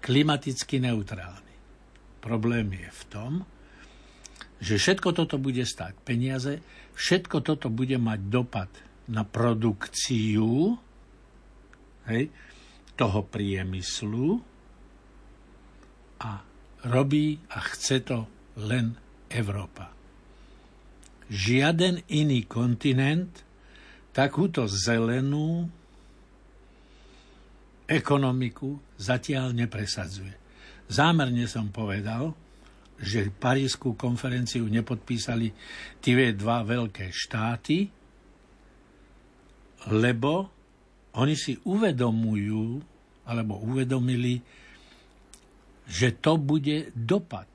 klimaticky 0.03 0.77
neutrálny. 0.83 1.46
Problém 2.27 2.75
je 2.75 2.91
v 2.91 3.03
tom, 3.07 3.31
že 4.59 4.75
všetko 4.75 5.15
toto 5.15 5.39
bude 5.39 5.63
stáť 5.63 5.95
peniaze, 6.03 6.59
všetko 6.99 7.39
toto 7.39 7.71
bude 7.71 7.95
mať 7.95 8.19
dopad 8.27 8.67
na 9.07 9.23
produkciu 9.23 10.75
hej, 12.11 12.27
toho 12.99 13.19
priemyslu 13.23 14.43
a 16.19 16.43
robí 16.83 17.39
a 17.47 17.63
chce 17.63 18.03
to 18.03 18.27
len 18.59 18.91
Európa. 19.31 19.87
Žiaden 21.31 22.11
iný 22.11 22.43
kontinent 22.43 23.31
takúto 24.11 24.67
zelenú 24.67 25.71
ekonomiku 27.87 28.83
zatiaľ 28.99 29.55
nepresadzuje. 29.55 30.36
Zámerne 30.87 31.45
som 31.51 31.67
povedal, 31.67 32.31
že 32.97 33.29
Parískú 33.29 33.93
konferenciu 33.93 34.65
nepodpísali 34.65 35.53
tie 36.01 36.33
dva 36.33 36.65
veľké 36.65 37.13
štáty, 37.13 37.85
lebo 39.93 40.49
oni 41.17 41.35
si 41.37 41.53
uvedomujú, 41.61 42.81
alebo 43.29 43.61
uvedomili, 43.61 44.41
že 45.87 46.17
to 46.17 46.41
bude 46.41 46.91
dopad 46.97 47.47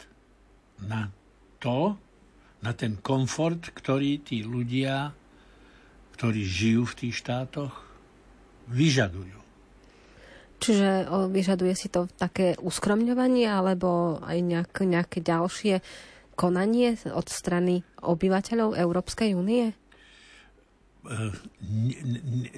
na 0.84 1.10
to, 1.58 1.98
na 2.62 2.72
ten 2.72 3.02
komfort, 3.02 3.74
ktorý 3.74 4.22
tí 4.22 4.46
ľudia, 4.46 5.10
ktorí 6.16 6.42
žijú 6.46 6.86
v 6.86 6.96
tých 7.02 7.14
štátoch, 7.18 7.74
vyžadujú. 8.70 9.41
Čiže 10.62 11.10
vyžaduje 11.26 11.74
si 11.74 11.90
to 11.90 12.06
také 12.14 12.54
uskromňovanie 12.62 13.50
alebo 13.50 14.22
aj 14.22 14.38
nejak, 14.38 14.74
nejaké 14.86 15.18
ďalšie 15.18 15.82
konanie 16.38 16.94
od 17.10 17.26
strany 17.26 17.82
obyvateľov 17.98 18.78
Európskej 18.78 19.34
únie? 19.34 19.74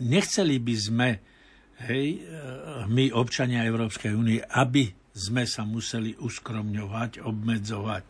nechceli 0.04 0.60
by 0.60 0.74
sme, 0.76 1.08
hej, 1.88 2.20
my 2.88 3.04
občania 3.16 3.64
Európskej 3.64 4.12
únie, 4.12 4.40
aby 4.44 4.92
sme 5.14 5.48
sa 5.48 5.64
museli 5.64 6.12
uskromňovať, 6.18 7.24
obmedzovať. 7.24 8.06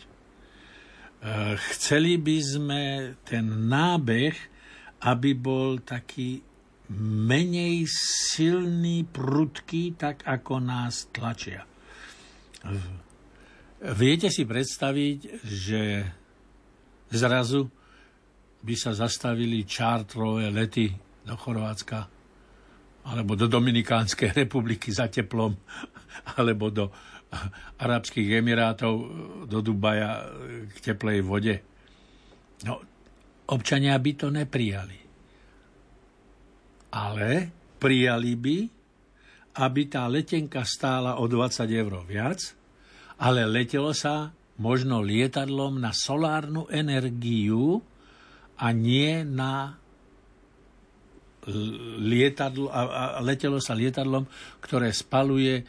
Chceli 1.73 2.19
by 2.21 2.37
sme 2.43 2.83
ten 3.25 3.47
nábeh, 3.71 4.35
aby 5.05 5.31
bol 5.37 5.81
taký 5.85 6.41
menej 6.93 7.89
silný, 8.35 9.09
prudký, 9.09 9.97
tak 9.97 10.25
ako 10.29 10.61
nás 10.61 11.09
tlačia. 11.09 11.65
Viete 13.85 14.29
si 14.29 14.45
predstaviť, 14.45 15.19
že 15.45 15.83
zrazu 17.13 17.69
by 18.65 18.75
sa 18.77 18.97
zastavili 18.97 19.69
čártrové 19.69 20.49
lety 20.49 20.89
do 21.25 21.37
Chorvátska 21.37 22.09
alebo 23.05 23.37
do 23.37 23.45
Dominikánskej 23.49 24.33
republiky 24.45 24.89
za 24.93 25.09
teplom 25.13 25.53
alebo 26.41 26.73
do 26.73 26.89
Arabských 27.83 28.41
Emirátov, 28.41 28.95
do 29.51 29.59
Dubaja 29.59 30.23
k 30.71 30.77
teplej 30.81 31.19
vode. 31.27 31.59
No, 32.63 32.79
občania 33.51 33.99
by 33.99 34.13
to 34.15 34.31
neprijali. 34.31 35.04
Ale 36.95 37.51
prijali 37.83 38.39
by, 38.39 38.59
aby 39.59 39.83
tá 39.91 40.07
letenka 40.07 40.63
stála 40.63 41.19
o 41.19 41.27
20 41.27 41.67
eur 41.75 42.07
viac, 42.07 42.55
ale 43.19 43.47
letelo 43.47 43.91
sa 43.91 44.31
možno 44.59 45.03
lietadlom 45.03 45.83
na 45.83 45.91
solárnu 45.91 46.71
energiu 46.71 47.83
a 48.55 48.71
nie 48.71 49.27
na 49.27 49.75
lietadlo, 52.01 52.71
a, 52.71 53.19
a 53.19 53.21
letelo 53.21 53.59
sa 53.59 53.77
lietadlom, 53.77 54.25
ktoré 54.63 54.95
spaluje 54.95 55.67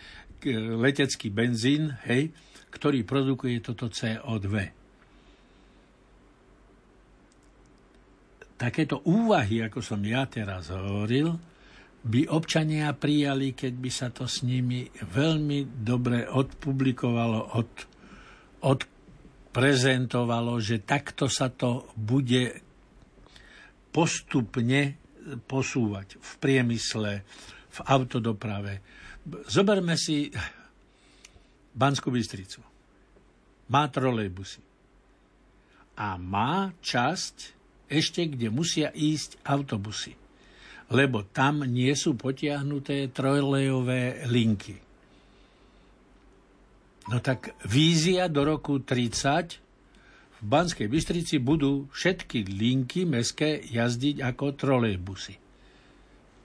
letecký 0.78 1.34
benzín, 1.34 1.98
hej, 2.06 2.30
ktorý 2.70 3.02
produkuje 3.02 3.66
toto 3.66 3.90
CO2. 3.90 4.85
Takéto 8.56 9.04
úvahy, 9.04 9.68
ako 9.68 9.84
som 9.84 10.00
ja 10.00 10.24
teraz 10.32 10.72
hovoril, 10.72 11.36
by 12.06 12.30
občania 12.30 12.94
prijali, 12.94 13.58
keď 13.58 13.74
by 13.76 13.90
sa 13.90 14.14
to 14.14 14.30
s 14.30 14.46
nimi 14.46 14.86
veľmi 14.94 15.82
dobre 15.82 16.30
odpublikovalo, 16.30 17.58
od, 17.58 17.70
odprezentovalo, 18.62 20.62
že 20.62 20.86
takto 20.86 21.26
sa 21.26 21.50
to 21.50 21.90
bude 21.98 22.62
postupne 23.90 25.02
posúvať 25.50 26.22
v 26.22 26.32
priemysle, 26.38 27.14
v 27.74 27.80
autodoprave. 27.90 28.86
Zoberme 29.50 29.98
si 29.98 30.30
Banskú 31.74 32.14
Bystricu. 32.14 32.62
Má 33.74 33.90
trolejbusy. 33.90 34.62
A 35.98 36.22
má 36.22 36.70
časť 36.80 37.55
ešte, 37.92 38.26
kde 38.30 38.54
musia 38.54 38.90
ísť 38.94 39.42
autobusy 39.46 40.16
lebo 40.94 41.26
tam 41.26 41.66
nie 41.66 41.94
sú 41.98 42.14
potiahnuté 42.14 43.10
trojlejové 43.10 44.30
linky. 44.30 44.78
No 47.10 47.22
tak 47.22 47.54
vízia 47.70 48.30
do 48.30 48.46
roku 48.46 48.82
30 48.82 49.62
v 50.36 50.42
Banskej 50.46 50.90
Bystrici 50.90 51.38
budú 51.42 51.90
všetky 51.90 52.50
linky 52.50 53.06
meské 53.06 53.62
jazdiť 53.62 54.22
ako 54.26 54.46
trolejbusy. 54.58 55.38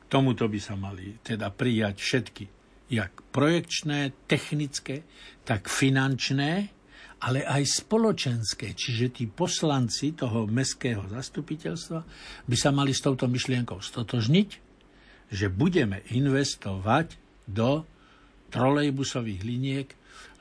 Tomuto 0.08 0.48
by 0.48 0.60
sa 0.60 0.76
mali 0.76 1.16
teda 1.20 1.52
prijať 1.52 1.96
všetky, 2.00 2.44
jak 2.92 3.12
projekčné, 3.32 4.12
technické, 4.28 5.04
tak 5.44 5.68
finančné, 5.68 6.72
ale 7.20 7.44
aj 7.44 7.84
spoločenské, 7.84 8.72
čiže 8.72 9.12
tí 9.12 9.24
poslanci 9.28 10.16
toho 10.16 10.48
mestského 10.48 11.04
zastupiteľstva 11.04 12.00
by 12.48 12.56
sa 12.56 12.70
mali 12.72 12.96
s 12.96 13.04
touto 13.04 13.28
myšlienkou 13.28 13.76
stotožniť, 13.76 14.48
že 15.30 15.46
budeme 15.52 16.00
investovať 16.10 17.20
do 17.44 17.84
trolejbusových 18.50 19.40
liniek, 19.44 19.88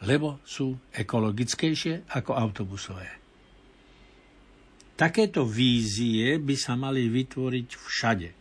lebo 0.07 0.39
sú 0.47 0.79
ekologickejšie 0.95 2.09
ako 2.15 2.31
autobusové. 2.33 3.19
Takéto 4.95 5.47
vízie 5.47 6.39
by 6.39 6.55
sa 6.59 6.75
mali 6.75 7.07
vytvoriť 7.07 7.67
všade. 7.71 8.29
E, 8.29 8.35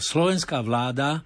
slovenská 0.00 0.64
vláda 0.64 1.20
e, 1.20 1.22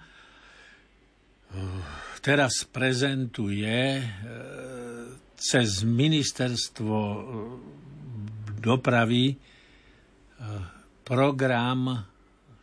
teraz 2.19 2.67
prezentuje 2.67 4.03
e, 4.03 4.05
cez 5.37 5.83
ministerstvo 5.83 6.99
eh, 6.99 7.23
dopravy 8.59 9.35
eh, 9.35 9.39
program 11.05 12.07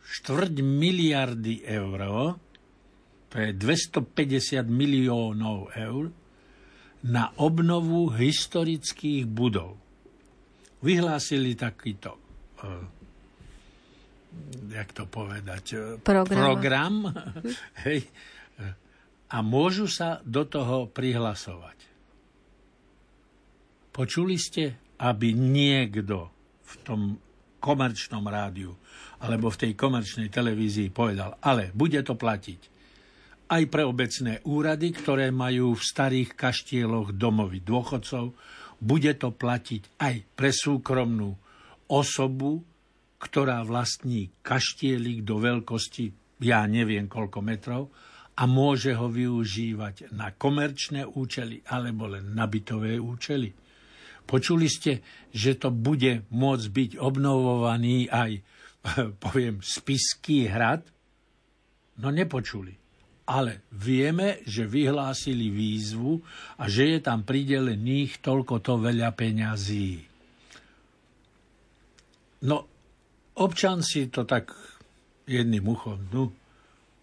štvrť 0.02 0.54
miliardy 0.60 1.64
eur, 1.64 2.00
to 3.32 3.34
je 3.40 3.50
250 3.56 4.68
miliónov 4.68 5.72
eur, 5.72 6.12
na 7.02 7.34
obnovu 7.40 8.12
historických 8.12 9.24
budov. 9.26 9.80
Vyhlásili 10.84 11.56
takýto, 11.56 12.18
eh, 12.60 12.84
jak 14.74 14.92
to 14.92 15.08
povedať, 15.08 15.64
program, 16.04 16.36
program 16.36 16.94
hej, 17.84 18.04
a 19.32 19.40
môžu 19.40 19.88
sa 19.88 20.20
do 20.24 20.44
toho 20.44 20.92
prihlasovať. 20.92 21.91
Počuli 23.92 24.40
ste, 24.40 24.96
aby 25.04 25.36
niekto 25.36 26.32
v 26.64 26.74
tom 26.80 27.00
komerčnom 27.60 28.24
rádiu 28.24 28.72
alebo 29.22 29.52
v 29.52 29.60
tej 29.68 29.72
komerčnej 29.78 30.32
televízii 30.32 30.90
povedal, 30.90 31.38
ale 31.44 31.70
bude 31.76 32.00
to 32.02 32.16
platiť 32.18 32.72
aj 33.52 33.62
pre 33.68 33.84
obecné 33.84 34.40
úrady, 34.48 34.96
ktoré 34.96 35.28
majú 35.28 35.76
v 35.76 35.82
starých 35.84 36.32
kaštieloch 36.32 37.12
domovy 37.12 37.60
dôchodcov, 37.60 38.32
bude 38.80 39.12
to 39.20 39.28
platiť 39.30 40.00
aj 40.00 40.14
pre 40.32 40.50
súkromnú 40.50 41.36
osobu, 41.92 42.64
ktorá 43.20 43.60
vlastní 43.62 44.32
kaštielik 44.40 45.22
do 45.22 45.38
veľkosti, 45.38 46.40
ja 46.42 46.64
neviem 46.64 47.06
koľko 47.06 47.38
metrov, 47.44 47.82
a 48.32 48.48
môže 48.48 48.96
ho 48.96 49.12
využívať 49.12 50.16
na 50.16 50.32
komerčné 50.32 51.04
účely 51.04 51.60
alebo 51.68 52.08
len 52.08 52.32
na 52.32 52.48
bytové 52.48 52.96
účely. 52.96 53.61
Počuli 54.32 54.64
ste, 54.64 55.04
že 55.28 55.60
to 55.60 55.68
bude 55.68 56.24
môcť 56.32 56.66
byť 56.72 56.90
obnovovaný 56.96 58.08
aj, 58.08 58.40
poviem, 59.28 59.60
spiský 59.60 60.48
hrad? 60.48 60.88
No 62.00 62.08
nepočuli. 62.08 62.72
Ale 63.28 63.68
vieme, 63.76 64.40
že 64.48 64.64
vyhlásili 64.64 65.52
výzvu 65.52 66.16
a 66.58 66.64
že 66.64 66.96
je 66.96 66.98
tam 67.04 67.28
pridelených 67.28 68.24
toľko 68.24 68.64
to 68.64 68.80
veľa 68.80 69.12
peňazí. 69.12 70.00
No, 72.48 72.56
občan 73.36 73.84
si 73.84 74.08
to 74.08 74.24
tak 74.24 74.50
jedným 75.28 75.62
uchom 75.68 76.08
dnu, 76.08 76.24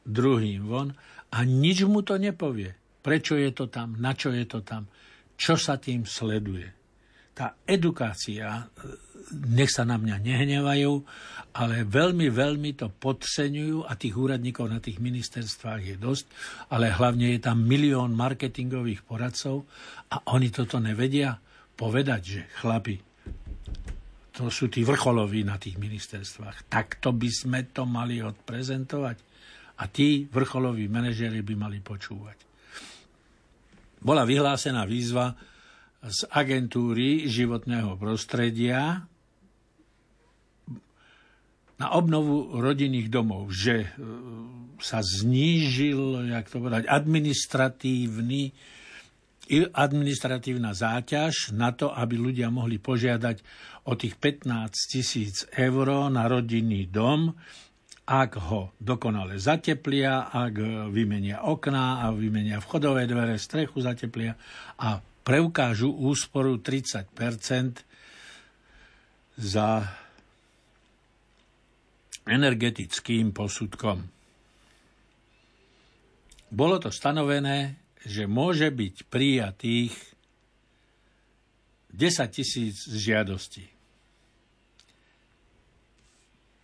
druhým 0.03 0.65
von 0.65 0.91
a 1.29 1.45
nič 1.45 1.85
mu 1.85 2.01
to 2.01 2.17
nepovie. 2.17 2.73
Prečo 2.99 3.37
je 3.37 3.53
to 3.53 3.69
tam, 3.69 3.95
na 4.01 4.17
čo 4.17 4.33
je 4.33 4.43
to 4.49 4.65
tam, 4.65 4.89
čo 5.39 5.55
sa 5.55 5.79
tým 5.79 6.03
sleduje 6.03 6.78
tá 7.39 7.55
edukácia, 7.63 8.67
nech 9.55 9.71
sa 9.71 9.87
na 9.87 9.95
mňa 9.95 10.19
nehnevajú, 10.19 10.91
ale 11.55 11.87
veľmi, 11.87 12.27
veľmi 12.27 12.75
to 12.75 12.91
podceňujú 12.91 13.87
a 13.87 13.95
tých 13.95 14.11
úradníkov 14.11 14.67
na 14.67 14.83
tých 14.83 14.99
ministerstvách 14.99 15.81
je 15.87 15.95
dosť, 15.95 16.25
ale 16.75 16.91
hlavne 16.91 17.31
je 17.31 17.39
tam 17.39 17.63
milión 17.63 18.11
marketingových 18.11 19.07
poradcov 19.07 19.63
a 20.11 20.35
oni 20.35 20.51
toto 20.51 20.83
nevedia 20.83 21.39
povedať, 21.79 22.21
že 22.27 22.41
chlapi, 22.59 22.99
to 24.35 24.51
sú 24.51 24.67
tí 24.67 24.83
vrcholoví 24.83 25.47
na 25.47 25.55
tých 25.55 25.79
ministerstvách. 25.79 26.67
Takto 26.67 27.15
by 27.15 27.29
sme 27.31 27.71
to 27.71 27.87
mali 27.87 28.19
odprezentovať 28.19 29.17
a 29.79 29.87
tí 29.87 30.27
vrcholoví 30.27 30.91
manažery 30.91 31.39
by 31.39 31.55
mali 31.55 31.79
počúvať. 31.79 32.37
Bola 34.03 34.27
vyhlásená 34.27 34.83
výzva 34.83 35.31
z 35.99 36.19
agentúry 36.31 37.27
životného 37.27 37.99
prostredia 37.99 39.03
na 41.79 41.95
obnovu 41.95 42.59
rodinných 42.59 43.07
domov, 43.07 43.51
že 43.55 43.87
e, 43.87 43.89
sa 44.83 44.99
znížil, 44.99 46.27
jak 46.27 46.51
to 46.51 46.59
povedať, 46.59 46.87
administratívny, 46.87 48.51
administratívna 49.75 50.75
záťaž 50.75 51.55
na 51.55 51.71
to, 51.71 51.91
aby 51.91 52.19
ľudia 52.19 52.51
mohli 52.51 52.79
požiadať 52.79 53.43
o 53.87 53.95
tých 53.95 54.19
15 54.19 54.75
tisíc 54.91 55.47
eur 55.55 56.11
na 56.11 56.27
rodinný 56.27 56.87
dom, 56.87 57.35
ak 58.09 58.31
ho 58.49 58.73
dokonale 58.81 59.37
zateplia, 59.37 60.33
ak 60.33 60.89
vymenia 60.89 61.45
okná 61.45 62.03
a 62.03 62.11
vymenia 62.11 62.57
vchodové 62.57 63.05
dvere, 63.05 63.37
strechu 63.37 63.85
zateplia 63.85 64.33
a 64.81 64.97
preukážu 65.29 65.93
úsporu 65.93 66.57
30% 66.57 67.13
za 69.37 69.69
energetickým 72.25 73.29
posudkom. 73.29 74.09
Bolo 76.49 76.81
to 76.81 76.89
stanovené, 76.89 77.77
že 78.01 78.25
môže 78.25 78.73
byť 78.73 78.95
prijatých 79.05 79.93
10 81.93 82.33
tisíc 82.33 82.89
žiadostí. 82.89 83.69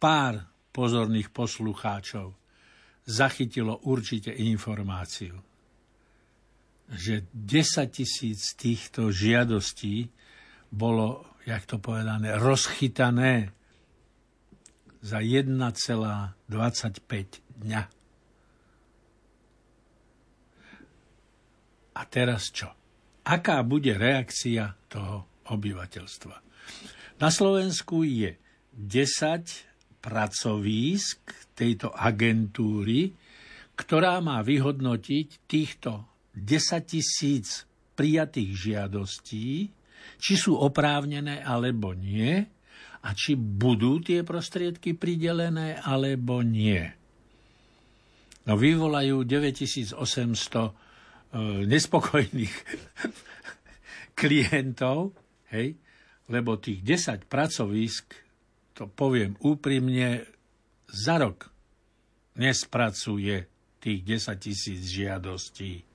Pár 0.01 0.41
pozorných 0.73 1.29
poslucháčov 1.29 2.33
zachytilo 3.05 3.85
určite 3.85 4.33
informáciu 4.33 5.54
že 6.93 7.25
10 7.33 7.89
tisíc 7.89 8.53
týchto 8.53 9.09
žiadostí 9.09 10.13
bolo 10.69 11.25
jak 11.45 11.69
to 11.69 11.77
povedané, 11.77 12.41
rozchytané 12.41 13.53
za 15.05 15.21
1,25 15.21 17.61
dňa. 17.61 17.81
A 21.95 22.01
teraz 22.09 22.49
čo? 22.49 22.73
Aká 23.25 23.61
bude 23.61 23.93
reakcia 23.93 24.73
toho 24.89 25.29
obyvateľstva? 25.45 26.35
Na 27.21 27.29
Slovensku 27.29 28.01
je 28.03 28.35
10 28.73 30.01
pracovísk 30.01 31.21
tejto 31.55 31.93
agentúry, 31.93 33.13
ktorá 33.77 34.19
má 34.19 34.41
vyhodnotiť 34.41 35.27
týchto 35.47 36.14
10 36.35 36.83
tisíc 36.83 37.63
prijatých 37.95 38.51
žiadostí, 38.53 39.71
či 40.19 40.33
sú 40.35 40.59
oprávnené 40.59 41.41
alebo 41.41 41.95
nie, 41.95 42.45
a 43.05 43.13
či 43.13 43.37
budú 43.37 44.01
tie 44.01 44.25
prostriedky 44.25 44.97
pridelené 44.97 45.77
alebo 45.77 46.41
nie. 46.41 46.81
No 48.49 48.57
vyvolajú 48.57 49.21
9800 49.25 49.93
e, 49.93 50.71
nespokojných 51.69 52.55
klientov, 54.19 55.13
hej, 55.53 55.77
lebo 56.33 56.57
tých 56.57 56.81
10 56.81 57.29
pracovisk, 57.29 58.05
to 58.73 58.89
poviem 58.89 59.37
úprimne, 59.45 60.25
za 60.89 61.21
rok 61.21 61.49
nespracuje 62.41 63.45
tých 63.77 64.01
10 64.01 64.33
tisíc 64.41 64.81
žiadostí. 64.89 65.85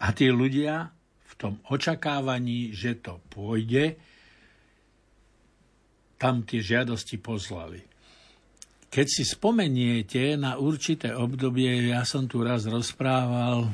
A 0.00 0.12
tí 0.12 0.28
ľudia 0.28 0.92
v 1.26 1.32
tom 1.36 1.60
očakávaní, 1.68 2.72
že 2.72 3.00
to 3.00 3.20
pôjde, 3.32 3.96
tam 6.16 6.44
tie 6.48 6.64
žiadosti 6.64 7.20
poslali. 7.20 7.80
Keď 8.88 9.06
si 9.06 9.24
spomeniete 9.28 10.40
na 10.40 10.56
určité 10.56 11.12
obdobie, 11.12 11.92
ja 11.92 12.08
som 12.08 12.24
tu 12.24 12.40
raz 12.40 12.64
rozprával 12.64 13.68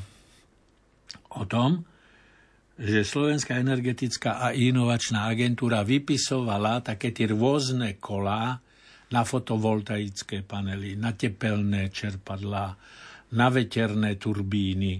o 1.39 1.43
tom, 1.47 1.87
že 2.83 3.07
Slovenská 3.07 3.63
energetická 3.63 4.43
a 4.43 4.51
inovačná 4.51 5.31
agentúra 5.31 5.87
vypisovala 5.87 6.83
také 6.83 7.15
tie 7.15 7.31
rôzne 7.31 8.01
kolá 8.03 8.59
na 9.13 9.23
fotovoltaické 9.23 10.43
panely, 10.43 10.97
na 10.97 11.15
tepelné 11.15 11.93
čerpadlá, 11.93 12.67
na 13.37 13.47
veterné 13.53 14.17
turbíny, 14.17 14.99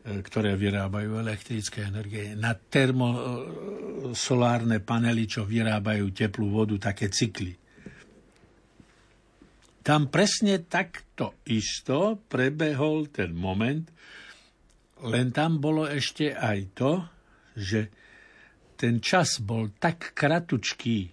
ktoré 0.00 0.56
vyrábajú 0.56 1.20
elektrické 1.20 1.84
energie, 1.84 2.32
na 2.32 2.56
termosolárne 2.56 4.80
panely, 4.80 5.28
čo 5.28 5.44
vyrábajú 5.44 6.08
teplú 6.16 6.48
vodu, 6.48 6.80
také 6.80 7.12
cykly. 7.12 7.60
Tam 9.80 10.08
presne 10.08 10.58
takto 10.64 11.34
isto 11.48 12.20
prebehol 12.28 13.08
ten 13.12 13.34
moment, 13.36 13.90
len 15.04 15.32
tam 15.32 15.60
bolo 15.60 15.88
ešte 15.88 16.36
aj 16.36 16.58
to, 16.76 17.04
že 17.56 17.88
ten 18.76 19.00
čas 19.04 19.40
bol 19.40 19.68
tak 19.76 20.12
kratučký, 20.16 21.10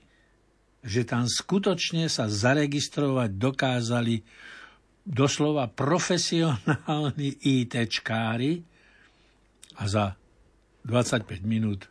že 0.83 1.03
tam 1.03 1.27
skutočne 1.27 2.07
sa 2.07 2.29
zaregistrovať 2.31 3.31
dokázali 3.35 4.23
doslova 5.03 5.67
profesionálni 5.71 7.35
ITčkári, 7.59 8.76
a 9.77 9.83
za 9.85 10.05
25 10.85 11.45
minút 11.45 11.89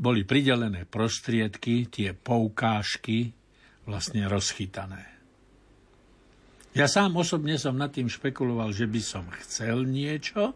boli 0.00 0.24
pridelené 0.24 0.88
prostriedky, 0.88 1.88
tie 1.92 2.16
poukážky 2.16 3.36
vlastne 3.84 4.24
rozchytané. 4.24 5.04
Ja 6.72 6.86
sám 6.86 7.18
osobne 7.18 7.58
som 7.58 7.74
nad 7.74 7.90
tým 7.90 8.06
špekuloval, 8.06 8.70
že 8.70 8.86
by 8.86 9.00
som 9.02 9.26
chcel 9.42 9.84
niečo, 9.84 10.54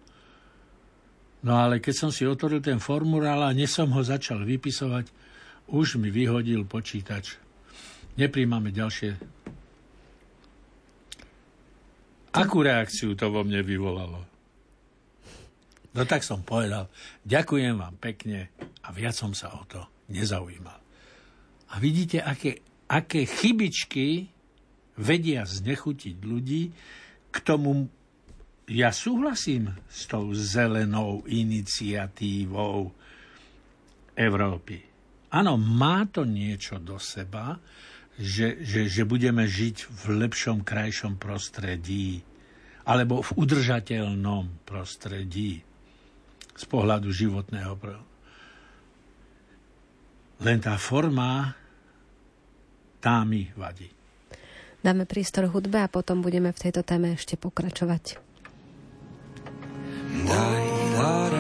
no 1.44 1.52
ale 1.58 1.82
keď 1.82 1.94
som 2.06 2.10
si 2.14 2.24
otvoril 2.24 2.62
ten 2.62 2.80
formulár 2.80 3.44
a 3.44 3.50
nesom 3.52 3.92
ho 3.92 4.00
začal 4.00 4.46
vypisovať, 4.46 5.10
už 5.74 6.00
mi 6.00 6.08
vyhodil 6.08 6.64
počítač. 6.64 7.36
Nepríjmame 8.14 8.70
ďalšie. 8.70 9.10
Akú 12.34 12.62
reakciu 12.62 13.14
to 13.18 13.26
vo 13.30 13.42
mne 13.42 13.62
vyvolalo? 13.62 14.33
No 15.94 16.02
tak 16.02 16.26
som 16.26 16.42
povedal, 16.42 16.90
ďakujem 17.22 17.78
vám 17.78 17.94
pekne 18.02 18.50
a 18.82 18.90
viac 18.90 19.14
som 19.14 19.30
sa 19.30 19.54
o 19.54 19.62
to 19.62 19.78
nezaujímal. 20.10 20.80
A 21.70 21.74
vidíte, 21.78 22.18
aké, 22.18 22.66
aké 22.90 23.22
chybičky 23.26 24.26
vedia 24.98 25.46
znechutiť 25.46 26.16
ľudí 26.18 26.62
k 27.30 27.36
tomu, 27.46 27.86
ja 28.66 28.90
súhlasím 28.90 29.70
s 29.86 30.10
tou 30.10 30.34
zelenou 30.34 31.22
iniciatívou 31.30 32.90
Európy. 34.14 34.78
Áno, 35.34 35.58
má 35.58 36.06
to 36.10 36.22
niečo 36.22 36.78
do 36.78 36.98
seba, 36.98 37.58
že, 38.14 38.62
že, 38.62 38.86
že 38.86 39.02
budeme 39.02 39.42
žiť 39.46 39.90
v 39.90 40.02
lepšom, 40.26 40.62
krajšom 40.62 41.18
prostredí 41.18 42.22
alebo 42.86 43.18
v 43.24 43.30
udržateľnom 43.42 44.62
prostredí 44.62 45.66
z 46.54 46.64
pohľadu 46.70 47.10
životného. 47.10 47.74
Len 50.42 50.58
tá 50.62 50.74
forma, 50.78 51.54
tá 53.02 53.22
mi 53.26 53.50
vadí. 53.58 53.90
Dáme 54.84 55.08
prístor 55.08 55.48
hudbe 55.48 55.80
a 55.80 55.88
potom 55.88 56.20
budeme 56.20 56.52
v 56.52 56.60
tejto 56.60 56.84
téme 56.84 57.16
ešte 57.16 57.40
pokračovať. 57.40 58.20
Daj, 60.24 60.64
daj, 60.94 61.33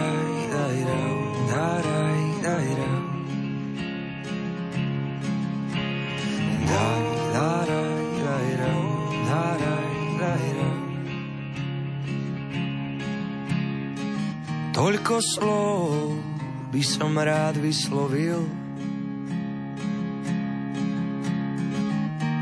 Toľko 15.14 15.30
slov 15.38 16.10
by 16.74 16.82
som 16.82 17.14
rád 17.14 17.62
vyslovil. 17.62 18.50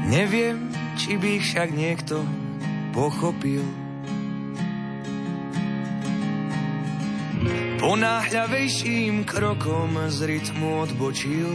Neviem, 0.08 0.72
či 0.96 1.20
by 1.20 1.36
ich 1.36 1.52
však 1.52 1.68
niekto 1.68 2.24
pochopil. 2.96 3.60
Ponáhľavejším 7.76 9.28
krokom 9.28 10.08
z 10.08 10.32
rytmu 10.32 10.88
odbočil. 10.88 11.52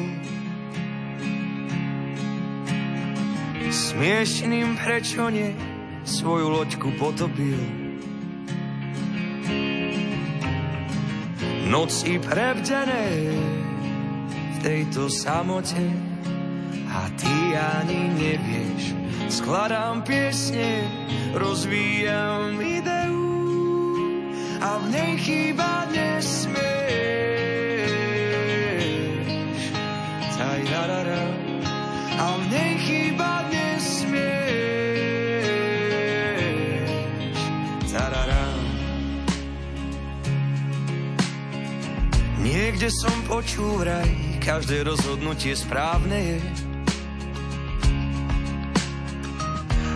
Smiešným 3.74 4.78
prečo 4.78 5.34
nie 5.34 5.58
svoju 6.06 6.62
loďku 6.62 6.94
potopil. 7.02 7.87
Noci 11.78 12.18
prevdené 12.18 13.06
v 14.26 14.58
tejto 14.66 15.14
samote 15.14 15.86
a 16.90 17.06
ty 17.14 17.54
ani 17.54 18.18
nevieš. 18.18 18.98
Skladám 19.30 20.02
piesne, 20.02 20.82
rozvíjam 21.38 22.58
ideu 22.58 23.30
a 24.58 24.82
v 24.82 24.86
nej 24.90 25.14
chýba 25.22 25.86
nesmieš. 25.94 26.07
Niekde 42.78 42.94
som 42.94 43.18
počul 43.26 43.82
vraj, 43.82 44.06
každé 44.38 44.86
rozhodnutie 44.86 45.58
správne 45.58 46.14
je. 46.14 46.40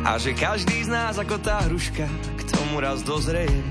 A 0.01 0.17
že 0.17 0.33
každý 0.33 0.81
z 0.81 0.89
nás 0.89 1.21
ako 1.21 1.37
tá 1.45 1.61
hruška 1.69 2.09
k 2.09 2.41
tomu 2.49 2.81
raz 2.81 3.05
dozreje. 3.05 3.61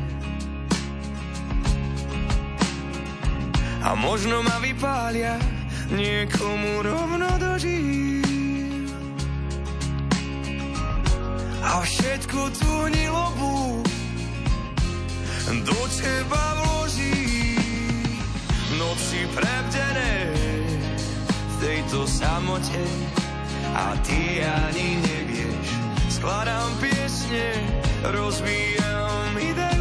A 3.82 3.98
možno 3.98 4.46
ma 4.46 4.62
vypália 4.62 5.42
niekomu 5.90 6.78
rovno 6.78 7.34
do 7.34 7.58
žíl. 7.58 8.94
A 11.66 11.82
všetku 11.82 12.40
tú 12.62 12.74
nilobu 12.94 13.82
do 15.66 15.80
teba 15.98 16.59
oči 19.10 19.26
prevdené 19.34 20.30
v 21.26 21.54
tejto 21.58 22.06
samote 22.06 22.78
a 23.74 23.98
ty 24.06 24.38
ani 24.38 25.02
nevieš. 25.02 25.66
Skladám 26.14 26.70
piesne, 26.78 27.58
rozvíjam 28.06 29.34
ideu. 29.34 29.79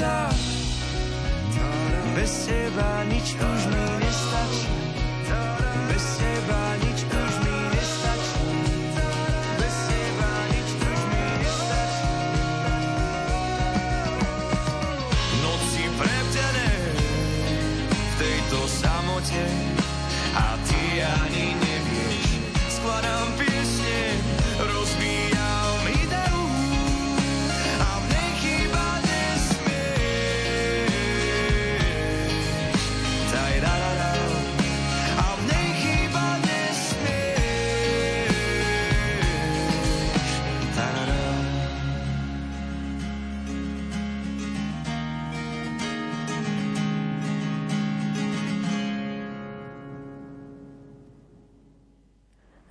Sa, 0.00 0.32
bez 2.16 2.32
teba 2.48 3.04
nič 3.12 3.36
už 3.36 3.62
mi 3.68 3.99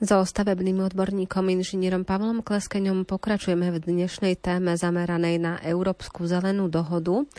So 0.10 0.26
stavebným 0.26 0.82
odborníkom 0.90 1.54
inžinierom 1.54 2.02
Pavlom 2.02 2.42
Kleskeňom 2.42 3.06
pokračujeme 3.06 3.70
v 3.70 3.78
dnešnej 3.78 4.42
téme 4.42 4.74
zameranej 4.74 5.38
na 5.38 5.62
Európsku 5.62 6.26
zelenú 6.26 6.66
dohodu. 6.66 7.30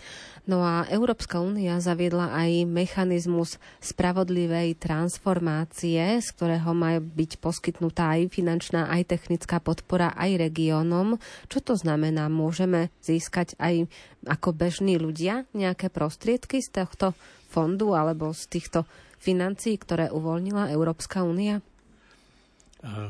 No 0.46 0.62
a 0.62 0.86
Európska 0.86 1.42
únia 1.42 1.82
zaviedla 1.82 2.30
aj 2.30 2.70
mechanizmus 2.70 3.58
spravodlivej 3.82 4.78
transformácie, 4.78 6.22
z 6.22 6.28
ktorého 6.30 6.70
má 6.70 6.94
byť 7.02 7.42
poskytnutá 7.42 8.14
aj 8.14 8.38
finančná, 8.38 8.86
aj 8.86 9.18
technická 9.18 9.58
podpora 9.58 10.14
aj 10.14 10.38
regiónom. 10.38 11.18
Čo 11.50 11.66
to 11.66 11.74
znamená? 11.74 12.30
Môžeme 12.30 12.94
získať 13.02 13.58
aj 13.58 13.90
ako 14.30 14.54
bežní 14.54 14.94
ľudia 14.94 15.42
nejaké 15.58 15.90
prostriedky 15.90 16.62
z 16.62 16.70
tohto 16.86 17.18
fondu 17.50 17.98
alebo 17.98 18.30
z 18.30 18.46
týchto 18.46 18.86
financií, 19.18 19.74
ktoré 19.74 20.14
uvoľnila 20.14 20.70
Európska 20.70 21.26
únia? 21.26 21.66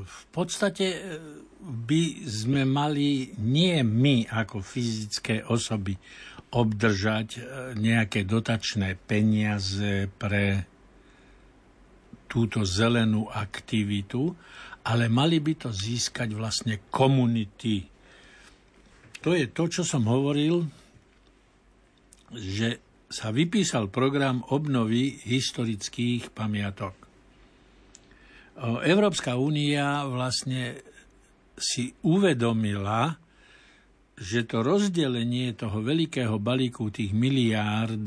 V 0.03 0.23
podstate 0.35 0.87
e, 0.91 1.01
by 1.63 2.27
sme 2.27 2.67
mali 2.67 3.31
nie 3.39 3.79
my 3.87 4.27
ako 4.27 4.67
fyzické 4.67 5.47
osoby 5.47 5.95
obdržať 6.51 7.29
e, 7.39 7.41
nejaké 7.79 8.27
dotačné 8.27 8.99
peniaze 8.99 10.11
pre 10.11 10.67
túto 12.27 12.67
zelenú 12.67 13.31
aktivitu, 13.31 14.35
ale 14.87 15.07
mali 15.07 15.39
by 15.39 15.67
to 15.67 15.71
získať 15.71 16.35
vlastne 16.35 16.91
komunity. 16.91 17.87
To 19.23 19.39
je 19.39 19.47
to, 19.55 19.71
čo 19.71 19.83
som 19.87 20.03
hovoril, 20.11 20.67
že 22.35 22.83
sa 23.11 23.35
vypísal 23.35 23.91
program 23.91 24.43
obnovy 24.51 25.19
historických 25.27 26.31
pamiatok. 26.31 27.00
Európska 28.61 29.41
únia 29.41 30.05
vlastne 30.05 30.85
si 31.57 31.97
uvedomila, 32.05 33.17
že 34.21 34.45
to 34.45 34.61
rozdelenie 34.61 35.57
toho 35.57 35.81
veľkého 35.81 36.37
balíku 36.37 36.93
tých 36.93 37.17
miliárd 37.17 38.05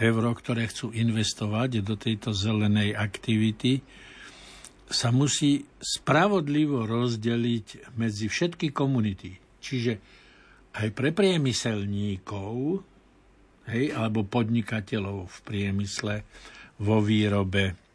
eur, 0.00 0.22
ktoré 0.32 0.64
chcú 0.72 0.96
investovať 0.96 1.84
do 1.84 2.00
tejto 2.00 2.32
zelenej 2.32 2.96
aktivity, 2.96 3.84
sa 4.88 5.12
musí 5.12 5.60
spravodlivo 5.76 6.88
rozdeliť 6.88 7.98
medzi 8.00 8.32
všetky 8.32 8.72
komunity. 8.72 9.36
Čiže 9.60 9.92
aj 10.72 10.88
pre 10.96 11.12
priemyselníkov, 11.12 12.80
hej, 13.68 13.84
alebo 13.92 14.24
podnikateľov 14.24 15.28
v 15.28 15.38
priemysle, 15.44 16.16
vo 16.80 17.04
výrobe, 17.04 17.85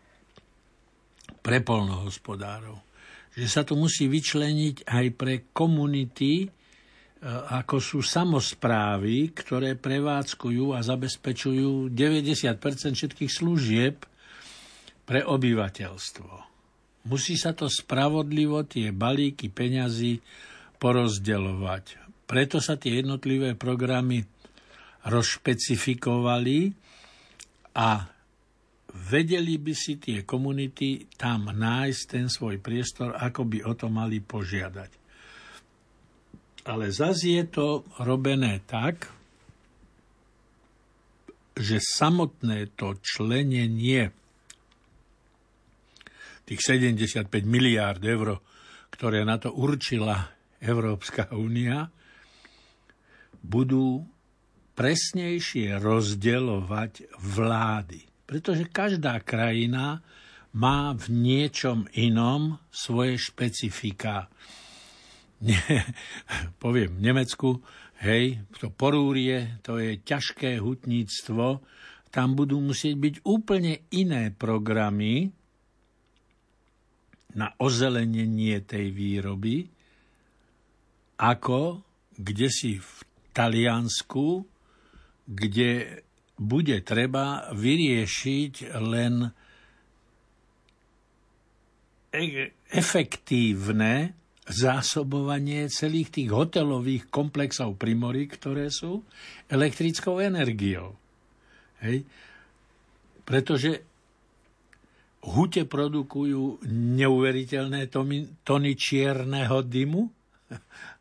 pre 1.42 1.66
polnohospodárov. 1.66 2.78
Že 3.34 3.48
sa 3.50 3.62
to 3.66 3.74
musí 3.74 4.06
vyčleniť 4.06 4.86
aj 4.86 5.06
pre 5.18 5.50
komunity, 5.50 6.46
e, 6.46 6.48
ako 7.30 7.78
sú 7.82 8.00
samozprávy, 8.06 9.34
ktoré 9.34 9.74
prevádzkujú 9.76 10.78
a 10.78 10.80
zabezpečujú 10.86 11.90
90 11.90 12.94
všetkých 12.94 13.32
služieb 13.32 14.06
pre 15.06 15.26
obyvateľstvo. 15.26 16.52
Musí 17.10 17.34
sa 17.34 17.58
to 17.58 17.66
spravodlivo, 17.66 18.62
tie 18.70 18.94
balíky 18.94 19.50
peňazí 19.50 20.22
porozdeľovať. 20.78 21.98
Preto 22.30 22.62
sa 22.62 22.78
tie 22.78 23.02
jednotlivé 23.02 23.58
programy 23.58 24.22
rozšpecifikovali 25.02 26.78
a 27.74 28.11
vedeli 28.92 29.56
by 29.56 29.74
si 29.76 29.96
tie 30.00 30.28
komunity 30.28 31.08
tam 31.16 31.52
nájsť 31.52 32.02
ten 32.08 32.28
svoj 32.28 32.60
priestor, 32.60 33.16
ako 33.16 33.48
by 33.48 33.60
o 33.64 33.74
to 33.76 33.88
mali 33.88 34.20
požiadať. 34.20 34.92
Ale 36.68 36.94
zase 36.94 37.42
je 37.42 37.46
to 37.50 37.68
robené 38.04 38.62
tak, 38.68 39.10
že 41.58 41.82
samotné 41.82 42.78
to 42.78 43.00
členenie 43.02 44.14
tých 46.46 46.62
75 46.62 47.28
miliárd 47.48 48.02
eur, 48.04 48.40
ktoré 48.92 49.24
na 49.24 49.40
to 49.40 49.56
určila 49.56 50.36
Európska 50.60 51.32
únia, 51.32 51.90
budú 53.42 54.06
presnejšie 54.78 55.82
rozdeľovať 55.82 57.18
vlády 57.18 58.11
pretože 58.32 58.64
každá 58.72 59.20
krajina 59.20 60.00
má 60.56 60.96
v 60.96 61.12
niečom 61.12 61.84
inom 61.92 62.64
svoje 62.72 63.20
špecifika. 63.20 64.32
Nie, 65.44 65.84
poviem 66.56 66.96
v 66.96 67.12
Nemecku, 67.12 67.60
hej, 68.00 68.40
to 68.56 68.72
porúrie, 68.72 69.60
to 69.60 69.84
je 69.84 70.00
ťažké 70.00 70.64
hutníctvo, 70.64 71.60
tam 72.08 72.28
budú 72.40 72.64
musieť 72.64 72.96
byť 72.96 73.16
úplne 73.28 73.84
iné 73.92 74.32
programy 74.32 75.28
na 77.36 77.52
ozelenenie 77.60 78.64
tej 78.64 78.96
výroby, 78.96 79.68
ako 81.20 81.84
kde 82.16 82.48
si 82.48 82.80
v 82.80 82.92
Taliansku, 83.36 84.44
kde 85.28 86.00
bude 86.42 86.82
treba 86.82 87.54
vyriešiť 87.54 88.74
len 88.82 89.30
e- 92.10 92.50
efektívne 92.74 94.18
zásobovanie 94.50 95.70
celých 95.70 96.18
tých 96.18 96.30
hotelových 96.34 97.14
komplexov 97.14 97.78
Primory, 97.78 98.26
ktoré 98.26 98.74
sú 98.74 99.06
elektrickou 99.46 100.18
energiou. 100.18 100.98
Hej. 101.86 102.10
Pretože 103.22 103.86
hute 105.22 105.70
produkujú 105.70 106.66
neuveriteľné 106.98 107.94
tony 108.42 108.72
čierneho 108.74 109.62
dymu 109.62 110.10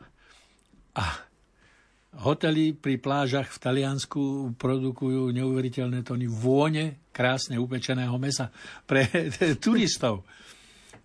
a 1.00 1.29
Hotely 2.10 2.74
pri 2.74 2.98
plážach 2.98 3.54
v 3.54 3.62
Taliansku 3.62 4.54
produkujú 4.58 5.30
neuveriteľné 5.30 6.02
tony 6.02 6.26
vône 6.26 7.06
krásne 7.14 7.54
upečeného 7.54 8.18
mesa 8.18 8.50
pre 8.82 9.06
turistov. 9.62 10.26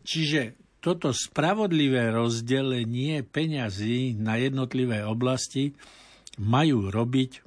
Čiže 0.01 0.57
toto 0.81 1.13
spravodlivé 1.13 2.09
rozdelenie 2.09 3.21
peňazí 3.21 4.17
na 4.17 4.37
jednotlivé 4.41 5.05
oblasti 5.05 5.73
majú 6.41 6.89
robiť 6.89 7.41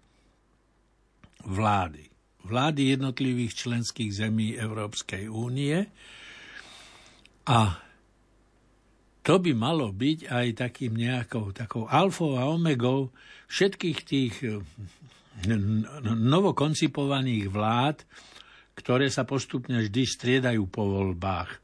vlády. 1.47 2.05
Vlády 2.47 2.95
jednotlivých 2.95 3.53
členských 3.67 4.11
zemí 4.11 4.55
Európskej 4.55 5.27
únie 5.27 5.83
a 7.47 7.88
to 9.29 9.37
by 9.37 9.53
malo 9.53 9.93
byť 9.93 10.25
aj 10.25 10.47
takým 10.57 10.97
nejakou 10.97 11.53
takou 11.53 11.85
alfou 11.85 12.41
a 12.41 12.49
omegou 12.49 13.13
všetkých 13.53 13.99
tých 14.09 14.35
eh, 14.41 14.57
novokoncipovaných 16.17 17.53
vlád, 17.53 18.09
ktoré 18.73 19.13
sa 19.13 19.29
postupne 19.29 19.85
vždy 19.85 20.03
striedajú 20.09 20.65
po 20.73 20.89
voľbách. 20.89 21.61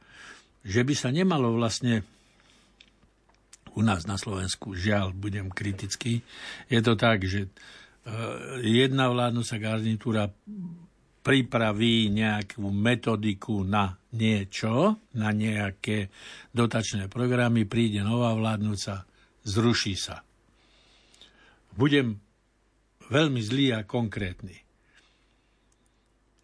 Že 0.60 0.80
by 0.84 0.94
sa 0.94 1.08
nemalo 1.08 1.56
vlastne 1.56 2.04
u 3.72 3.80
nás 3.80 4.04
na 4.04 4.20
Slovensku, 4.20 4.76
žiaľ, 4.76 5.16
budem 5.16 5.48
kritický, 5.48 6.20
je 6.68 6.80
to 6.84 7.00
tak, 7.00 7.24
že 7.24 7.48
eh, 7.48 8.60
jedna 8.60 9.08
vládnúca 9.08 9.56
garnitúra 9.56 10.28
pripraví 11.24 12.12
nejakú 12.12 12.68
metodiku 12.68 13.64
na 13.64 13.96
niečo, 14.12 15.00
na 15.16 15.32
nejaké 15.32 16.12
dotačné 16.52 17.08
programy, 17.08 17.64
príde 17.64 18.04
nová 18.04 18.36
vládnúca, 18.36 19.08
zruší 19.40 19.96
sa. 19.96 20.20
Budem 21.72 22.20
veľmi 23.08 23.40
zlý 23.40 23.72
a 23.72 23.88
konkrétny. 23.88 24.56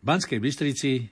V 0.00 0.02
Banskej 0.02 0.40
Bystrici 0.40 1.04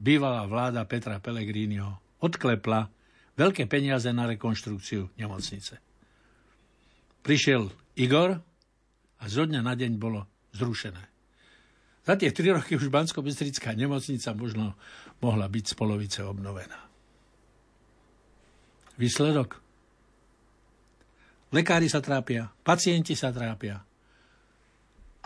bývalá 0.00 0.48
vláda 0.48 0.88
Petra 0.88 1.20
Pellegriniho 1.20 2.24
odklepla 2.24 2.88
veľké 3.36 3.68
peniaze 3.68 4.08
na 4.16 4.24
rekonštrukciu 4.26 5.12
nemocnice. 5.14 5.76
Prišiel 7.20 7.68
Igor 8.00 8.40
a 9.20 9.24
zo 9.28 9.44
dňa 9.44 9.60
na 9.60 9.76
deň 9.76 9.92
bolo 10.00 10.24
zrušené. 10.56 11.17
Za 12.08 12.16
tie 12.16 12.32
tri 12.32 12.48
roky 12.48 12.72
už 12.72 12.88
bansko 12.88 13.20
nemocnica 13.76 14.32
možno 14.32 14.72
mohla 15.20 15.44
byť 15.44 15.64
z 15.68 15.74
polovice 15.76 16.24
obnovená. 16.24 16.88
Výsledok? 18.96 19.60
Lekári 21.52 21.92
sa 21.92 22.00
trápia, 22.00 22.48
pacienti 22.64 23.12
sa 23.12 23.28
trápia. 23.28 23.84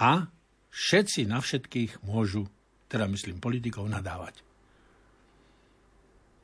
A 0.02 0.26
všetci 0.74 1.30
na 1.30 1.38
všetkých 1.38 2.02
môžu, 2.02 2.50
teda 2.90 3.06
myslím 3.06 3.38
politikov, 3.38 3.86
nadávať. 3.86 4.42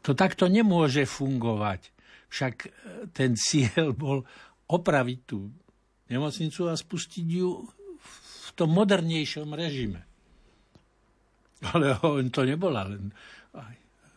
To 0.06 0.14
takto 0.14 0.46
nemôže 0.46 1.02
fungovať. 1.02 1.90
Však 2.30 2.54
e, 2.62 2.68
ten 3.10 3.34
cieľ 3.34 3.90
bol 3.90 4.22
opraviť 4.70 5.18
tú 5.26 5.50
nemocnicu 6.06 6.70
a 6.70 6.78
spustiť 6.78 7.26
ju 7.26 7.66
v 7.98 8.48
tom 8.54 8.70
modernejšom 8.72 9.50
režime. 9.52 10.07
Ale 11.74 11.98
to 12.30 12.42
nebola 12.46 12.86
len 12.86 13.10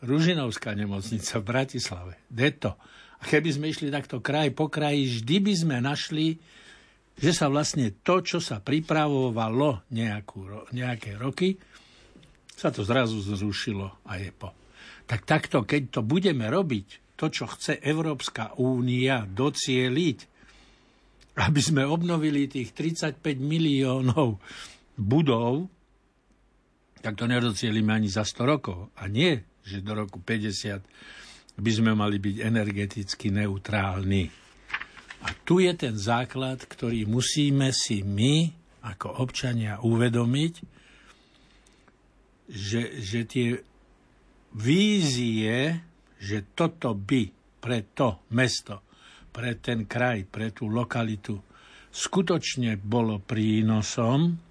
Ružinovská 0.01 0.73
nemocnica 0.73 1.37
v 1.37 1.45
Bratislave. 1.45 2.13
Deto. 2.25 2.73
A 3.21 3.23
keby 3.29 3.53
sme 3.53 3.69
išli 3.69 3.93
takto 3.93 4.17
kraj 4.17 4.49
po 4.49 4.65
kraji, 4.65 5.21
vždy 5.21 5.37
by 5.45 5.53
sme 5.53 5.75
našli, 5.77 6.41
že 7.13 7.31
sa 7.37 7.53
vlastne 7.53 8.01
to, 8.01 8.25
čo 8.25 8.41
sa 8.41 8.57
pripravovalo 8.57 9.93
nejakú, 9.93 10.73
nejaké 10.73 11.21
roky, 11.21 11.53
sa 12.49 12.73
to 12.73 12.81
zrazu 12.81 13.21
zrušilo 13.21 14.01
a 14.09 14.17
je 14.17 14.33
po. 14.33 14.49
Tak 15.05 15.25
takto, 15.29 15.61
keď 15.61 15.81
to 15.97 16.01
budeme 16.01 16.49
robiť, 16.49 17.13
to, 17.13 17.29
čo 17.29 17.45
chce 17.45 17.77
Európska 17.85 18.57
únia 18.57 19.29
docieliť, 19.29 20.19
aby 21.37 21.61
sme 21.61 21.85
obnovili 21.85 22.49
tých 22.49 22.73
35 22.73 23.21
miliónov 23.37 24.41
budov, 24.97 25.69
tak 27.01 27.17
to 27.17 27.25
nedocielime 27.25 27.91
ani 27.91 28.07
za 28.07 28.21
100 28.21 28.45
rokov. 28.45 28.93
A 28.95 29.09
nie, 29.09 29.41
že 29.65 29.81
do 29.81 29.97
roku 29.97 30.21
50 30.21 30.81
by 31.57 31.71
sme 31.71 31.91
mali 31.97 32.21
byť 32.21 32.35
energeticky 32.41 33.33
neutrálni. 33.33 34.29
A 35.21 35.29
tu 35.45 35.61
je 35.61 35.69
ten 35.77 35.93
základ, 35.93 36.65
ktorý 36.65 37.05
musíme 37.05 37.69
si 37.69 38.01
my, 38.01 38.49
ako 38.81 39.21
občania, 39.21 39.77
uvedomiť, 39.81 40.53
že, 42.49 42.81
že 42.97 43.19
tie 43.29 43.47
vízie, 44.57 45.77
že 46.17 46.37
toto 46.57 46.97
by 46.97 47.29
pre 47.61 47.93
to 47.93 48.25
mesto, 48.33 48.81
pre 49.29 49.61
ten 49.61 49.85
kraj, 49.85 50.25
pre 50.25 50.49
tú 50.49 50.67
lokalitu 50.67 51.37
skutočne 51.91 52.81
bolo 52.81 53.21
prínosom, 53.21 54.50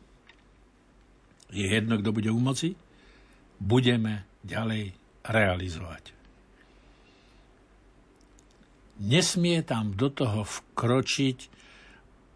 je 1.51 1.67
jedno, 1.67 1.99
kto 1.99 2.11
bude 2.15 2.31
u 2.31 2.41
moci, 2.41 2.75
budeme 3.61 4.41
ďalej 4.43 4.95
realizovať. 5.27 6.05
Nesmie 9.01 9.65
tam 9.65 9.97
do 9.97 10.13
toho 10.13 10.45
vkročiť 10.45 11.39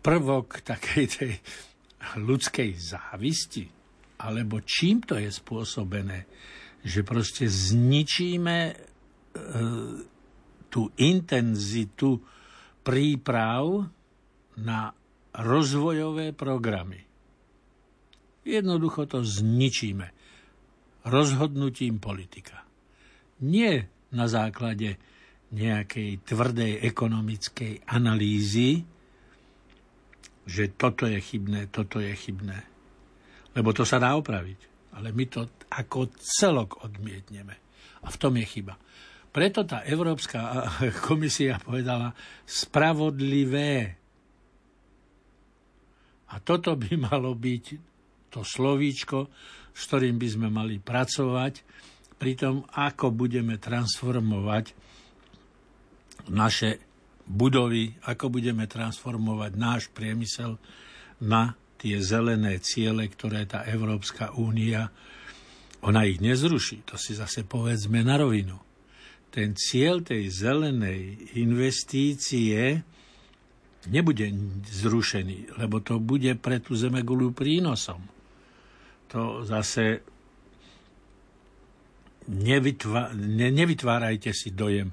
prvok 0.01 0.65
takej 0.65 1.05
tej 1.09 1.33
ľudskej 2.21 2.71
závisti, 2.77 3.65
alebo 4.21 4.61
čím 4.65 5.05
to 5.05 5.17
je 5.17 5.29
spôsobené, 5.29 6.29
že 6.85 7.01
proste 7.01 7.49
zničíme 7.49 8.57
e, 8.69 8.75
tú 10.69 10.83
intenzitu 11.01 12.21
príprav 12.85 13.89
na 14.61 14.93
rozvojové 15.33 16.37
programy. 16.37 17.14
Jednoducho 18.45 19.09
to 19.09 19.25
zničíme. 19.25 20.13
Rozhodnutím 21.05 22.01
politika. 22.01 22.65
Nie 23.41 23.89
na 24.13 24.29
základe 24.29 25.01
nejakej 25.53 26.25
tvrdej 26.25 26.81
ekonomickej 26.85 27.89
analýzy, 27.89 28.85
že 30.45 30.77
toto 30.77 31.09
je 31.09 31.17
chybné, 31.21 31.73
toto 31.73 32.01
je 32.01 32.13
chybné. 32.13 32.69
Lebo 33.57 33.73
to 33.73 33.89
sa 33.89 33.97
dá 33.97 34.13
opraviť. 34.17 34.93
Ale 34.95 35.11
my 35.11 35.25
to 35.27 35.49
ako 35.73 36.13
celok 36.21 36.85
odmietneme. 36.85 37.55
A 38.05 38.09
v 38.13 38.21
tom 38.21 38.37
je 38.37 38.47
chyba. 38.47 38.77
Preto 39.35 39.67
tá 39.67 39.83
Európska 39.83 40.69
komisia 41.09 41.59
povedala 41.59 42.15
spravodlivé. 42.47 43.99
A 46.31 46.35
toto 46.39 46.79
by 46.79 46.93
malo 47.11 47.35
byť 47.35 47.94
to 48.35 48.43
slovíčko, 48.43 49.31
s 49.71 49.81
ktorým 49.87 50.19
by 50.19 50.29
sme 50.29 50.49
mali 50.51 50.83
pracovať, 50.83 51.63
pri 52.19 52.33
tom, 52.39 52.65
ako 52.75 53.11
budeme 53.11 53.59
transformovať 53.59 54.73
naše 56.31 56.81
budovy, 57.27 57.95
ako 58.07 58.33
budeme 58.33 58.65
transformovať 58.65 59.53
náš 59.59 59.83
priemysel 59.93 60.57
na 61.21 61.53
tie 61.77 62.01
zelené 62.01 62.63
ciele, 62.65 63.11
ktoré 63.11 63.45
tá 63.45 63.67
Európska 63.69 64.33
únia, 64.41 64.89
ona 65.85 66.09
ich 66.09 66.17
nezruší, 66.23 66.87
to 66.89 66.97
si 66.97 67.13
zase 67.13 67.45
povedzme 67.45 68.01
na 68.01 68.17
rovinu. 68.17 68.57
Ten 69.29 69.53
cieľ 69.53 70.01
tej 70.01 70.31
zelenej 70.33 71.35
investície 71.37 72.81
nebude 73.91 74.33
zrušený, 74.65 75.61
lebo 75.61 75.83
to 75.85 76.01
bude 76.01 76.31
pre 76.41 76.63
tú 76.63 76.73
zemegulu 76.73 77.37
prínosom 77.37 78.14
to 79.09 79.45
zase 79.47 80.01
nevytvá, 82.29 83.13
ne, 83.15 83.49
nevytvárajte 83.53 84.33
si 84.33 84.51
dojem, 84.51 84.93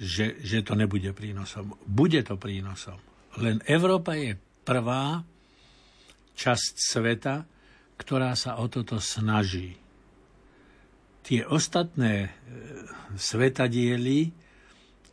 že, 0.00 0.40
že 0.40 0.64
to 0.64 0.78
nebude 0.78 1.12
prínosom. 1.12 1.76
Bude 1.84 2.22
to 2.24 2.40
prínosom. 2.40 2.96
Len 3.38 3.60
Európa 3.68 4.16
je 4.16 4.34
prvá 4.64 5.22
časť 6.40 6.72
sveta, 6.78 7.44
ktorá 8.00 8.32
sa 8.32 8.56
o 8.56 8.66
toto 8.72 8.96
snaží. 8.96 9.76
Tie 11.20 11.44
ostatné 11.44 12.14
e, 12.24 12.30
svetadiely 13.20 14.32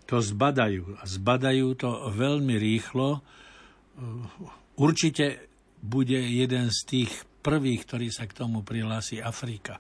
to 0.08 0.24
zbadajú. 0.24 0.96
A 0.96 1.04
zbadajú 1.04 1.68
to 1.76 2.08
veľmi 2.16 2.56
rýchlo. 2.56 3.20
E, 3.20 3.22
určite 4.80 5.52
bude 5.84 6.16
jeden 6.16 6.72
z 6.72 6.80
tých 6.88 7.27
prvých, 7.48 7.88
ktorý 7.88 8.12
sa 8.12 8.28
k 8.28 8.36
tomu 8.36 8.60
prihlási 8.68 9.24
Afrika. 9.24 9.80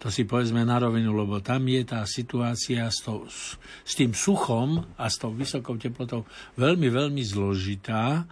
To 0.00 0.08
si 0.08 0.24
povedzme 0.24 0.64
na 0.64 0.80
rovinu, 0.80 1.12
lebo 1.12 1.44
tam 1.44 1.68
je 1.68 1.84
tá 1.84 2.00
situácia 2.08 2.88
s, 2.88 3.04
to, 3.04 3.28
s, 3.28 3.92
tým 3.92 4.16
suchom 4.16 4.80
a 4.96 5.04
s 5.10 5.20
tou 5.20 5.36
vysokou 5.36 5.76
teplotou 5.76 6.24
veľmi, 6.56 6.88
veľmi 6.88 7.20
zložitá. 7.20 8.24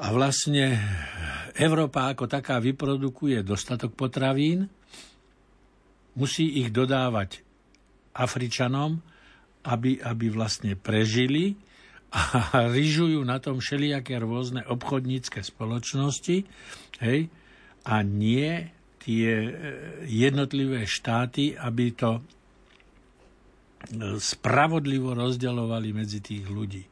A 0.00 0.06
vlastne 0.10 0.80
Európa 1.54 2.10
ako 2.10 2.26
taká 2.26 2.58
vyprodukuje 2.58 3.44
dostatok 3.44 3.92
potravín, 3.94 4.66
musí 6.16 6.58
ich 6.58 6.72
dodávať 6.72 7.44
Afričanom, 8.16 8.98
aby, 9.62 10.00
aby 10.00 10.26
vlastne 10.32 10.74
prežili 10.74 11.54
a 12.10 12.20
ryžujú 12.74 13.22
na 13.22 13.38
tom 13.38 13.62
všelijaké 13.62 14.18
rôzne 14.18 14.66
obchodnícke 14.66 15.42
spoločnosti 15.42 16.46
hej, 17.02 17.20
a 17.86 17.94
nie 18.02 18.70
tie 19.00 19.30
e, 19.30 19.50
jednotlivé 20.04 20.84
štáty, 20.84 21.56
aby 21.56 21.96
to 21.96 22.20
e, 22.20 22.22
spravodlivo 24.20 25.16
rozdeľovali 25.16 25.88
medzi 25.96 26.20
tých 26.20 26.44
ľudí. 26.46 26.84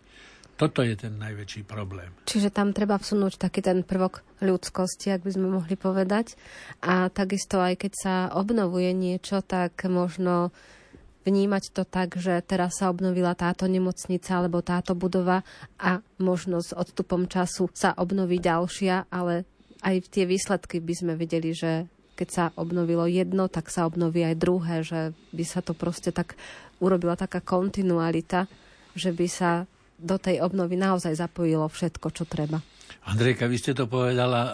Toto 0.59 0.83
je 0.83 0.99
ten 0.99 1.15
najväčší 1.15 1.63
problém. 1.71 2.11
Čiže 2.27 2.51
tam 2.51 2.75
treba 2.75 2.99
vsunúť 2.99 3.39
taký 3.39 3.63
ten 3.63 3.87
prvok 3.87 4.27
ľudskosti, 4.43 5.15
ak 5.15 5.23
by 5.23 5.31
sme 5.31 5.55
mohli 5.55 5.79
povedať. 5.79 6.35
A 6.83 7.15
takisto 7.15 7.63
aj 7.63 7.79
keď 7.79 7.93
sa 7.95 8.15
obnovuje 8.35 8.91
niečo, 8.91 9.39
tak 9.39 9.87
možno 9.87 10.51
vnímať 11.29 11.77
to 11.77 11.85
tak, 11.85 12.17
že 12.17 12.41
teraz 12.41 12.81
sa 12.81 12.89
obnovila 12.89 13.37
táto 13.37 13.69
nemocnica 13.69 14.41
alebo 14.41 14.65
táto 14.65 14.97
budova 14.97 15.45
a 15.77 16.01
možno 16.17 16.65
s 16.65 16.73
odstupom 16.73 17.29
času 17.29 17.69
sa 17.77 17.93
obnoví 18.01 18.41
ďalšia, 18.41 19.13
ale 19.13 19.45
aj 19.85 20.09
tie 20.09 20.25
výsledky 20.25 20.81
by 20.81 20.95
sme 20.97 21.13
videli, 21.21 21.53
že 21.53 21.85
keď 22.19 22.29
sa 22.33 22.45
obnovilo 22.59 23.07
jedno, 23.07 23.47
tak 23.47 23.71
sa 23.71 23.87
obnoví 23.87 24.27
aj 24.27 24.41
druhé, 24.41 24.83
že 24.83 25.15
by 25.31 25.45
sa 25.47 25.61
to 25.63 25.77
proste 25.77 26.11
tak 26.11 26.35
urobila 26.83 27.15
taká 27.15 27.39
kontinualita, 27.39 28.51
že 28.99 29.15
by 29.15 29.27
sa 29.31 29.69
do 29.99 30.19
tej 30.19 30.43
obnovy 30.43 30.75
naozaj 30.75 31.15
zapojilo 31.15 31.67
všetko, 31.71 32.07
čo 32.11 32.27
treba. 32.27 32.59
Andrejka, 33.07 33.47
vy 33.47 33.57
ste 33.59 33.75
to 33.75 33.87
povedala 33.87 34.41
e, 34.47 34.53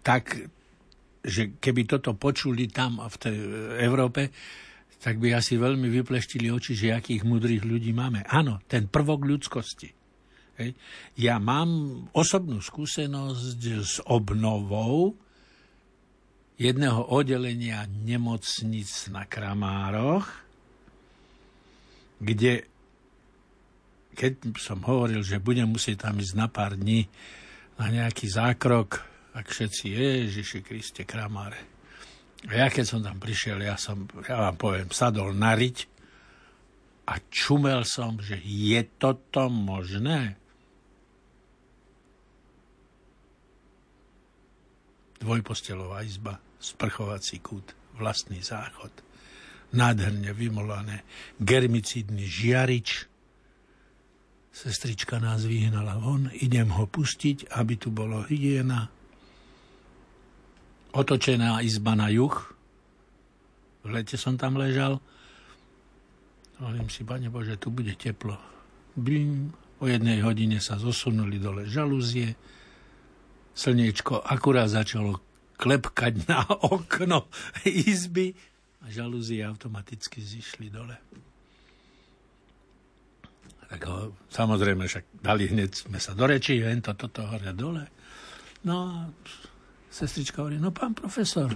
tak, 0.00 0.48
že 1.20 1.56
keby 1.60 1.84
toto 1.88 2.16
počuli 2.16 2.68
tam 2.68 3.00
v 3.00 3.16
tej 3.20 3.36
Európe, 3.84 4.32
tak 5.02 5.18
by 5.18 5.34
asi 5.34 5.58
veľmi 5.58 5.90
vypleštili 5.90 6.46
oči, 6.46 6.78
že 6.78 6.94
akých 6.94 7.26
mudrých 7.26 7.66
ľudí 7.66 7.90
máme. 7.90 8.22
Áno, 8.30 8.62
ten 8.70 8.86
prvok 8.86 9.26
ľudskosti. 9.26 9.90
Hej. 10.62 10.78
Ja 11.18 11.42
mám 11.42 12.06
osobnú 12.14 12.62
skúsenosť 12.62 13.60
s 13.82 13.98
obnovou 14.06 15.18
jedného 16.54 17.02
oddelenia 17.10 17.82
nemocnic 17.90 19.10
na 19.10 19.26
Kramároch, 19.26 20.30
kde 22.22 22.70
keď 24.12 24.54
som 24.60 24.84
hovoril, 24.84 25.24
že 25.24 25.42
budem 25.42 25.66
musieť 25.66 26.06
tam 26.06 26.20
ísť 26.20 26.34
na 26.36 26.46
pár 26.46 26.76
dní 26.76 27.08
na 27.80 27.88
nejaký 27.88 28.28
zákrok, 28.28 29.00
ak 29.32 29.48
všetci, 29.48 29.84
Ježiši 29.88 30.60
Kriste, 30.60 31.02
kramáre. 31.08 31.71
Ja 32.50 32.66
keď 32.66 32.84
som 32.86 33.00
tam 33.06 33.22
prišiel, 33.22 33.62
ja 33.62 33.78
som, 33.78 34.10
ja 34.26 34.50
vám 34.50 34.56
poviem, 34.58 34.90
sadol 34.90 35.30
na 35.30 35.54
riť 35.54 35.86
a 37.06 37.22
čumel 37.30 37.86
som, 37.86 38.18
že 38.18 38.38
je 38.42 38.82
toto 38.98 39.46
možné? 39.46 40.34
Dvojpostelová 45.22 46.02
izba, 46.02 46.42
sprchovací 46.58 47.38
kút, 47.38 47.78
vlastný 47.94 48.42
záchod, 48.42 48.90
nádherne 49.70 50.34
vymolané, 50.34 51.06
germicidný 51.38 52.26
žiarič, 52.26 53.12
Sestrička 54.52 55.16
nás 55.16 55.48
vyhnala 55.48 55.96
von, 55.96 56.28
idem 56.28 56.68
ho 56.76 56.84
pustiť, 56.84 57.56
aby 57.56 57.80
tu 57.80 57.88
bolo 57.88 58.20
hygiena. 58.28 58.92
Otočená 60.92 61.64
izba 61.64 61.96
na 61.96 62.12
juh. 62.12 62.36
V 63.82 63.88
lete 63.90 64.20
som 64.20 64.36
tam 64.36 64.60
ležal. 64.60 65.00
Hovorím 66.60 66.86
si, 66.92 67.02
Pane 67.02 67.32
Bože, 67.32 67.58
tu 67.58 67.72
bude 67.72 67.96
teplo. 67.98 68.38
Bim, 68.94 69.50
o 69.82 69.88
jednej 69.88 70.22
hodine 70.22 70.60
sa 70.62 70.78
zosunuli 70.78 71.40
dole 71.42 71.66
žalúzie. 71.66 72.36
Slniečko 73.52 74.22
akurát 74.22 74.70
začalo 74.70 75.18
klepkať 75.56 76.28
na 76.28 76.44
okno 76.46 77.26
izby 77.66 78.36
a 78.84 78.92
žalúzie 78.92 79.42
automaticky 79.42 80.20
zišli 80.20 80.70
dole 80.70 80.96
tak 83.72 83.88
ho, 83.88 84.12
samozrejme, 84.28 84.84
však 84.84 85.24
dali 85.24 85.48
hneď 85.48 85.88
sme 85.88 85.96
sa 85.96 86.12
do 86.12 86.28
reči, 86.28 86.60
jen 86.60 86.84
to, 86.84 86.92
toto, 86.92 87.24
hore, 87.24 87.56
dole. 87.56 87.88
No 88.68 89.08
sestrička 89.92 90.40
hovorí, 90.40 90.56
no 90.56 90.72
pán 90.72 90.96
profesor, 90.96 91.52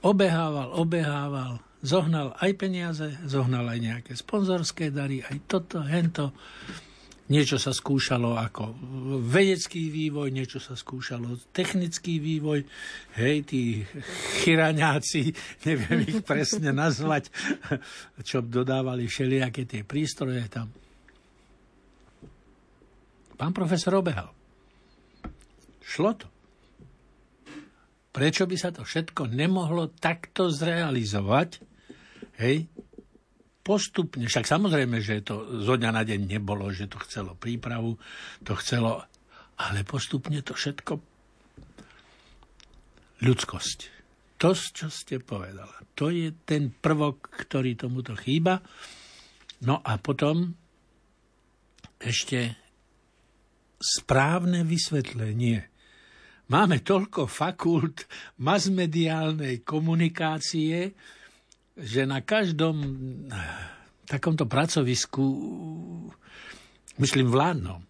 obehával, 0.00 0.72
obehával, 0.72 1.60
zohnal 1.84 2.32
aj 2.40 2.50
peniaze, 2.56 3.08
zohnal 3.28 3.68
aj 3.68 3.78
nejaké 3.78 4.12
sponzorské 4.16 4.88
dary, 4.88 5.20
aj 5.20 5.36
toto, 5.44 5.84
hento. 5.84 6.32
Niečo 7.30 7.62
sa 7.62 7.70
skúšalo 7.70 8.34
ako 8.34 8.74
vedecký 9.22 9.86
vývoj, 9.86 10.34
niečo 10.34 10.58
sa 10.58 10.74
skúšalo 10.74 11.54
technický 11.54 12.18
vývoj. 12.18 12.66
Hej, 13.14 13.36
tí 13.46 13.86
chyraňáci, 14.42 15.30
neviem 15.68 16.10
ich 16.10 16.26
presne 16.26 16.74
nazvať, 16.74 17.30
čo 18.28 18.42
dodávali 18.42 19.06
všelijaké 19.06 19.62
tie 19.62 19.86
prístroje 19.86 20.42
tam. 20.50 20.74
Pán 23.38 23.54
profesor 23.54 23.94
obehal. 23.94 24.34
Šlo 25.86 26.12
to. 26.18 26.39
Prečo 28.10 28.44
by 28.46 28.56
sa 28.58 28.74
to 28.74 28.82
všetko 28.82 29.30
nemohlo 29.30 29.94
takto 29.94 30.50
zrealizovať? 30.50 31.62
Hej, 32.42 32.66
postupne, 33.62 34.26
však 34.26 34.50
samozrejme, 34.50 34.98
že 34.98 35.22
to 35.22 35.62
zo 35.62 35.78
dňa 35.78 35.90
na 35.94 36.02
deň 36.02 36.26
nebolo, 36.26 36.66
že 36.74 36.90
to 36.90 36.98
chcelo 37.06 37.38
prípravu, 37.38 37.94
to 38.42 38.58
chcelo, 38.58 39.06
ale 39.60 39.86
postupne 39.86 40.42
to 40.42 40.56
všetko 40.56 40.98
ľudskosť. 43.22 43.78
To, 44.40 44.56
čo 44.56 44.88
ste 44.88 45.20
povedala, 45.20 45.76
to 45.92 46.08
je 46.08 46.32
ten 46.48 46.72
prvok, 46.72 47.28
ktorý 47.44 47.76
tomuto 47.76 48.16
chýba. 48.16 48.64
No 49.60 49.84
a 49.84 50.00
potom 50.00 50.56
ešte 52.00 52.56
správne 53.76 54.64
vysvetlenie. 54.64 55.68
Máme 56.50 56.82
toľko 56.82 57.30
fakult 57.30 58.10
masmediálnej 58.42 59.62
komunikácie, 59.62 60.90
že 61.78 62.02
na 62.02 62.26
každom 62.26 62.82
takomto 64.02 64.50
pracovisku, 64.50 65.22
myslím 66.98 67.30
vládnom, 67.30 67.86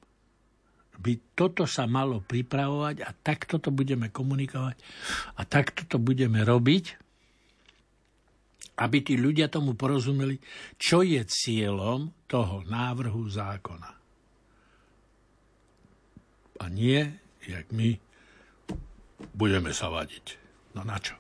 by 1.01 1.13
toto 1.33 1.65
sa 1.65 1.89
malo 1.89 2.21
pripravovať 2.21 3.01
a 3.01 3.11
takto 3.17 3.57
to 3.57 3.73
budeme 3.73 4.13
komunikovať 4.13 4.77
a 5.41 5.43
takto 5.49 5.89
to 5.89 5.97
budeme 5.97 6.45
robiť, 6.45 6.85
aby 8.85 8.99
tí 9.01 9.17
ľudia 9.17 9.49
tomu 9.49 9.73
porozumeli, 9.73 10.37
čo 10.77 11.01
je 11.01 11.25
cieľom 11.25 12.13
toho 12.29 12.61
návrhu 12.69 13.25
zákona. 13.25 13.91
A 16.61 16.65
nie, 16.69 17.01
jak 17.49 17.73
my 17.73 18.10
budeme 19.35 19.73
sa 19.73 19.93
vadiť. 19.93 20.41
No 20.77 20.87
na 20.87 20.97
čo? 21.01 21.19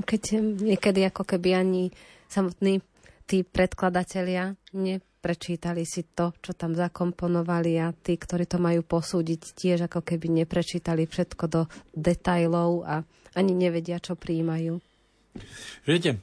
Keď 0.00 0.40
niekedy 0.64 1.04
ako 1.04 1.28
keby 1.28 1.60
ani 1.60 1.92
samotní 2.30 2.80
tí 3.28 3.44
predkladatelia 3.44 4.56
neprečítali 4.72 5.84
si 5.84 6.08
to, 6.16 6.32
čo 6.40 6.56
tam 6.56 6.72
zakomponovali 6.72 7.76
a 7.78 7.92
tí, 7.92 8.16
ktorí 8.16 8.48
to 8.48 8.56
majú 8.56 8.80
posúdiť, 8.82 9.40
tiež 9.54 9.78
ako 9.86 10.00
keby 10.02 10.42
neprečítali 10.42 11.04
všetko 11.04 11.44
do 11.46 11.62
detajlov 11.92 12.70
a 12.88 13.04
ani 13.36 13.52
nevedia, 13.54 14.02
čo 14.02 14.18
príjmajú. 14.18 14.82
Viete, 15.86 16.18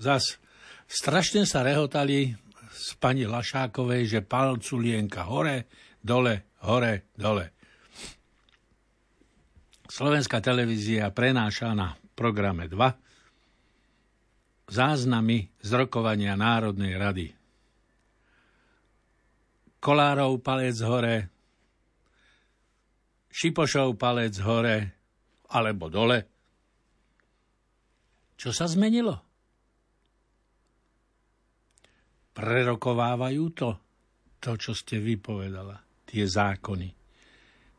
zas 0.00 0.40
strašne 0.88 1.44
sa 1.44 1.60
rehotali 1.60 2.32
z 2.72 2.88
pani 2.96 3.28
Lašákovej, 3.28 4.02
že 4.08 4.20
palcu 4.24 4.80
lienka 4.80 5.28
hore, 5.28 5.68
dole, 6.00 6.56
hore, 6.64 7.12
dole. 7.12 7.61
Slovenská 9.92 10.40
televízia 10.40 11.12
prenáša 11.12 11.76
na 11.76 11.92
programe 12.16 12.64
2 12.64 14.72
záznamy 14.72 15.52
z 15.60 15.70
rokovania 15.76 16.32
Národnej 16.32 16.96
rady. 16.96 17.28
Kolárov 19.84 20.40
palec 20.40 20.80
hore, 20.80 21.16
Šipošov 23.28 24.00
palec 24.00 24.32
hore 24.40 24.76
alebo 25.52 25.92
dole. 25.92 26.24
Čo 28.40 28.48
sa 28.48 28.64
zmenilo? 28.64 29.20
Prerokovávajú 32.32 33.44
to, 33.52 33.70
to, 34.40 34.56
čo 34.56 34.72
ste 34.72 35.04
vypovedala 35.04 35.76
tie 36.08 36.24
zákony. 36.24 37.01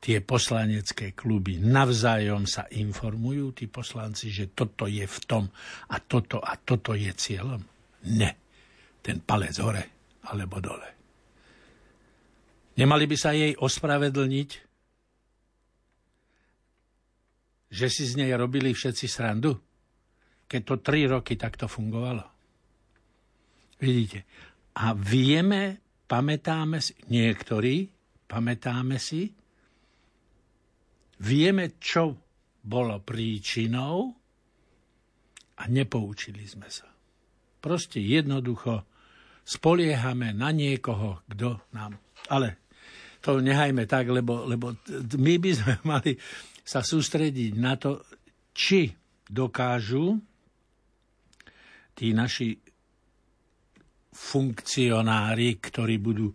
Tie 0.03 0.19
poslanecké 0.19 1.15
kluby 1.15 1.63
navzájom 1.63 2.43
sa 2.43 2.67
informujú, 2.75 3.55
tí 3.55 3.71
poslanci, 3.71 4.27
že 4.27 4.51
toto 4.51 4.83
je 4.83 5.07
v 5.07 5.17
tom 5.23 5.47
a 5.87 5.95
toto 6.03 6.43
a 6.43 6.59
toto 6.59 6.91
je 6.91 7.07
cieľom? 7.15 7.63
Ne. 8.11 8.31
Ten 8.99 9.23
palec 9.23 9.55
hore 9.63 9.83
alebo 10.27 10.59
dole. 10.59 10.89
Nemali 12.75 13.07
by 13.07 13.15
sa 13.15 13.31
jej 13.31 13.55
ospravedlniť, 13.55 14.49
že 17.73 17.87
si 17.87 18.03
z 18.03 18.13
nej 18.19 18.31
robili 18.35 18.75
všetci 18.75 19.05
srandu, 19.07 19.55
keď 20.51 20.61
to 20.67 20.75
tri 20.83 21.07
roky 21.07 21.39
takto 21.39 21.71
fungovalo. 21.71 22.27
Vidíte. 23.79 24.27
A 24.83 24.91
vieme, 24.91 25.79
pamätáme 26.05 26.83
si, 26.83 26.97
niektorí 27.07 27.87
pamätáme 28.27 28.97
si, 28.97 29.29
Vieme, 31.23 31.79
čo 31.79 32.19
bolo 32.63 32.99
príčinou 32.99 34.11
a 35.55 35.63
nepoučili 35.71 36.43
sme 36.43 36.67
sa. 36.67 36.91
Proste 37.63 38.03
jednoducho 38.03 38.83
spoliehame 39.43 40.35
na 40.35 40.51
niekoho, 40.51 41.23
kto 41.27 41.71
nám... 41.75 41.95
Ale 42.27 42.63
to 43.23 43.39
nehajme 43.39 43.87
tak, 43.87 44.11
lebo, 44.11 44.43
lebo 44.43 44.75
my 45.15 45.35
by 45.39 45.51
sme 45.55 45.73
mali 45.91 46.11
sa 46.63 46.83
sústrediť 46.83 47.51
na 47.55 47.79
to, 47.79 48.03
či 48.51 48.91
dokážu 49.27 50.19
tí 51.95 52.11
naši 52.11 52.55
funkcionári, 54.13 55.57
ktorí 55.59 55.95
budú 55.99 56.31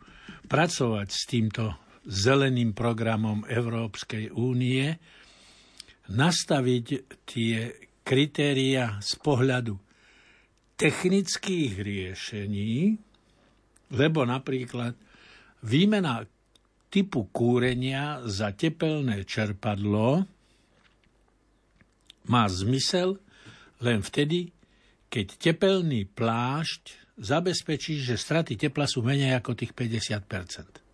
pracovať 0.48 1.08
s 1.08 1.22
týmto 1.28 1.87
zeleným 2.08 2.72
programom 2.72 3.44
Európskej 3.44 4.32
únie 4.32 4.96
nastaviť 6.08 6.86
tie 7.28 7.56
kritéria 8.00 8.96
z 9.04 9.12
pohľadu 9.20 9.76
technických 10.80 11.72
riešení, 11.76 12.96
lebo 13.92 14.24
napríklad 14.24 14.96
výmena 15.68 16.24
typu 16.88 17.28
kúrenia 17.28 18.24
za 18.24 18.56
tepelné 18.56 19.28
čerpadlo 19.28 20.24
má 22.32 22.44
zmysel 22.48 23.20
len 23.84 24.00
vtedy, 24.00 24.48
keď 25.12 25.26
tepelný 25.36 26.08
plášť 26.08 27.12
zabezpečí, 27.20 28.00
že 28.00 28.16
straty 28.16 28.56
tepla 28.56 28.88
sú 28.88 29.04
menej 29.04 29.36
ako 29.36 29.52
tých 29.52 29.76
50 29.76 30.87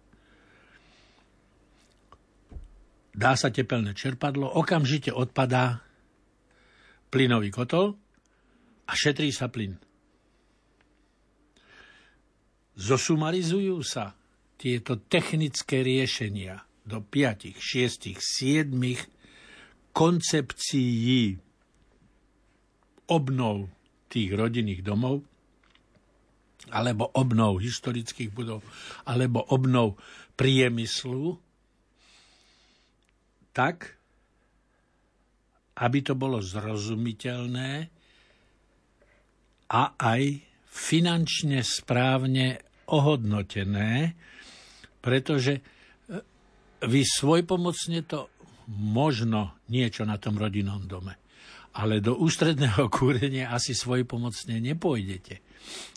dá 3.14 3.38
sa 3.38 3.48
tepelné 3.54 3.94
čerpadlo, 3.94 4.50
okamžite 4.58 5.14
odpadá 5.14 5.80
plynový 7.08 7.54
kotol 7.54 7.94
a 8.84 8.92
šetrí 8.92 9.30
sa 9.30 9.46
plyn. 9.48 9.78
Zosumarizujú 12.74 13.78
sa 13.86 14.18
tieto 14.58 14.98
technické 15.06 15.86
riešenia 15.86 16.58
do 16.82 16.98
5, 16.98 17.54
6, 17.54 18.18
7 18.18 18.74
koncepcií 19.94 21.38
obnov 23.06 23.70
tých 24.10 24.34
rodinných 24.34 24.82
domov, 24.82 25.22
alebo 26.74 27.14
obnov 27.14 27.62
historických 27.62 28.34
budov, 28.34 28.66
alebo 29.06 29.46
obnov 29.54 29.94
priemyslu, 30.34 31.38
tak, 33.54 33.94
aby 35.78 35.98
to 36.02 36.18
bolo 36.18 36.42
zrozumiteľné 36.42 37.70
a 39.70 39.82
aj 39.94 40.22
finančne 40.66 41.62
správne 41.62 42.58
ohodnotené, 42.90 44.14
pretože 44.98 45.58
e, 45.58 45.62
vy 46.82 47.00
svojpomocne 47.06 48.02
to 48.06 48.30
možno 48.70 49.56
niečo 49.70 50.02
na 50.02 50.18
tom 50.18 50.38
rodinnom 50.38 50.84
dome, 50.84 51.14
ale 51.78 52.02
do 52.02 52.18
ústredného 52.18 52.90
kúrenia 52.94 53.54
asi 53.54 53.72
svojpomocne 53.72 54.58
nepôjdete. 54.58 55.34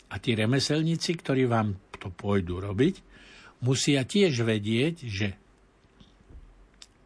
A 0.08 0.22
tí 0.24 0.38
remeselníci, 0.38 1.20
ktorí 1.20 1.50
vám 1.50 1.76
to 2.00 2.14
pôjdu 2.14 2.64
robiť, 2.64 3.04
musia 3.66 4.06
tiež 4.08 4.46
vedieť, 4.46 4.96
že 5.04 5.28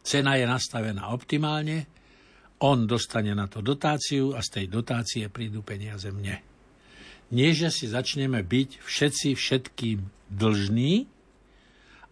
Cena 0.02 0.34
je 0.34 0.46
nastavená 0.46 1.14
optimálne, 1.14 1.86
on 2.62 2.86
dostane 2.86 3.34
na 3.34 3.50
to 3.50 3.58
dotáciu 3.58 4.38
a 4.38 4.42
z 4.42 4.62
tej 4.62 4.66
dotácie 4.70 5.26
prídu 5.26 5.66
peniaze 5.66 6.10
mne. 6.14 6.38
Nie, 7.32 7.50
že 7.56 7.72
si 7.72 7.90
začneme 7.90 8.44
byť 8.44 8.84
všetci 8.84 9.28
všetkým 9.34 9.98
dlžní 10.30 11.10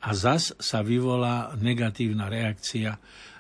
a 0.01 0.09
zas 0.17 0.57
sa 0.57 0.81
vyvolá 0.81 1.55
negatívna 1.61 2.27
reakcia 2.27 2.97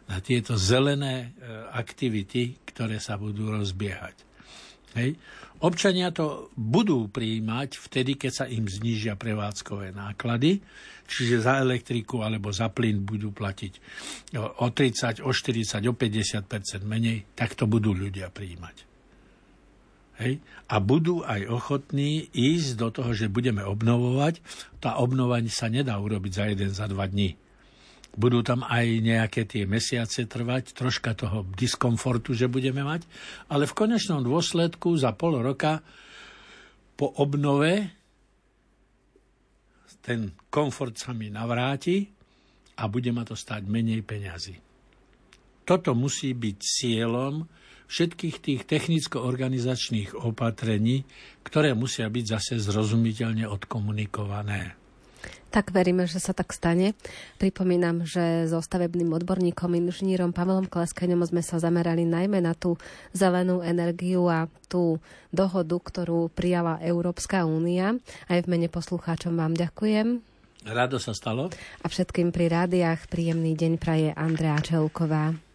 na 0.06 0.18
tieto 0.20 0.58
zelené 0.60 1.14
e, 1.16 1.48
aktivity, 1.72 2.58
ktoré 2.68 3.00
sa 3.00 3.16
budú 3.16 3.54
rozbiehať. 3.54 4.16
Hej. 4.98 5.16
Občania 5.60 6.08
to 6.08 6.48
budú 6.56 7.12
prijímať 7.12 7.76
vtedy, 7.76 8.16
keď 8.16 8.32
sa 8.32 8.44
im 8.48 8.64
znížia 8.64 9.12
prevádzkové 9.12 9.92
náklady, 9.92 10.64
čiže 11.04 11.44
za 11.44 11.60
elektriku 11.60 12.24
alebo 12.24 12.48
za 12.48 12.72
plyn 12.72 13.04
budú 13.04 13.28
platiť 13.28 13.72
o 14.40 14.66
30, 14.72 15.20
o 15.20 15.28
40, 15.28 15.84
o 15.84 15.92
50% 15.92 16.80
menej, 16.88 17.28
tak 17.36 17.52
to 17.60 17.68
budú 17.68 17.92
ľudia 17.92 18.32
prijímať. 18.32 18.88
Hej? 20.24 20.40
A 20.72 20.80
budú 20.80 21.28
aj 21.28 21.44
ochotní 21.52 22.32
ísť 22.32 22.80
do 22.80 22.88
toho, 22.88 23.12
že 23.12 23.28
budeme 23.28 23.60
obnovovať. 23.60 24.40
Tá 24.80 24.96
obnova 24.96 25.44
sa 25.52 25.68
nedá 25.68 26.00
urobiť 26.00 26.32
za 26.32 26.44
jeden, 26.48 26.70
za 26.72 26.88
dva 26.88 27.04
dní 27.04 27.36
budú 28.20 28.44
tam 28.44 28.60
aj 28.68 28.86
nejaké 29.00 29.48
tie 29.48 29.64
mesiace 29.64 30.28
trvať, 30.28 30.76
troška 30.76 31.16
toho 31.16 31.48
diskomfortu, 31.56 32.36
že 32.36 32.52
budeme 32.52 32.84
mať, 32.84 33.08
ale 33.48 33.64
v 33.64 33.72
konečnom 33.72 34.20
dôsledku 34.20 34.92
za 35.00 35.16
pol 35.16 35.40
roka 35.40 35.80
po 37.00 37.08
obnove 37.16 37.96
ten 40.00 40.32
komfort 40.48 40.96
sa 40.96 41.12
mi 41.12 41.28
navráti 41.28 42.08
a 42.80 42.88
bude 42.88 43.12
ma 43.12 43.24
to 43.24 43.36
stať 43.36 43.68
menej 43.68 44.00
peňazí. 44.00 44.56
Toto 45.68 45.92
musí 45.92 46.32
byť 46.32 46.56
cieľom 46.56 47.44
všetkých 47.90 48.36
tých 48.40 48.60
technicko-organizačných 48.64 50.16
opatrení, 50.16 51.04
ktoré 51.44 51.76
musia 51.76 52.08
byť 52.08 52.24
zase 52.26 52.54
zrozumiteľne 52.62 53.44
odkomunikované. 53.44 54.79
Tak 55.50 55.74
veríme, 55.74 56.06
že 56.06 56.22
sa 56.22 56.30
tak 56.30 56.54
stane. 56.54 56.94
Pripomínam, 57.42 58.06
že 58.06 58.46
so 58.46 58.62
stavebným 58.62 59.10
odborníkom, 59.10 59.74
inžinírom 59.74 60.30
Pavlom 60.30 60.70
Kleskaňom 60.70 61.26
sme 61.26 61.42
sa 61.42 61.58
zamerali 61.58 62.06
najmä 62.06 62.38
na 62.38 62.54
tú 62.54 62.78
zelenú 63.10 63.58
energiu 63.58 64.30
a 64.30 64.46
tú 64.70 65.02
dohodu, 65.34 65.74
ktorú 65.74 66.30
prijala 66.30 66.78
Európska 66.78 67.42
únia. 67.42 67.98
Aj 68.30 68.38
v 68.38 68.46
mene 68.46 68.70
poslucháčom 68.70 69.34
vám 69.34 69.58
ďakujem. 69.58 70.22
Rado 70.70 71.02
sa 71.02 71.16
stalo. 71.16 71.50
A 71.82 71.86
všetkým 71.90 72.30
pri 72.30 72.52
rádiách 72.52 73.10
príjemný 73.10 73.58
deň 73.58 73.72
praje 73.80 74.14
Andrea 74.14 74.60
Čelková. 74.62 75.49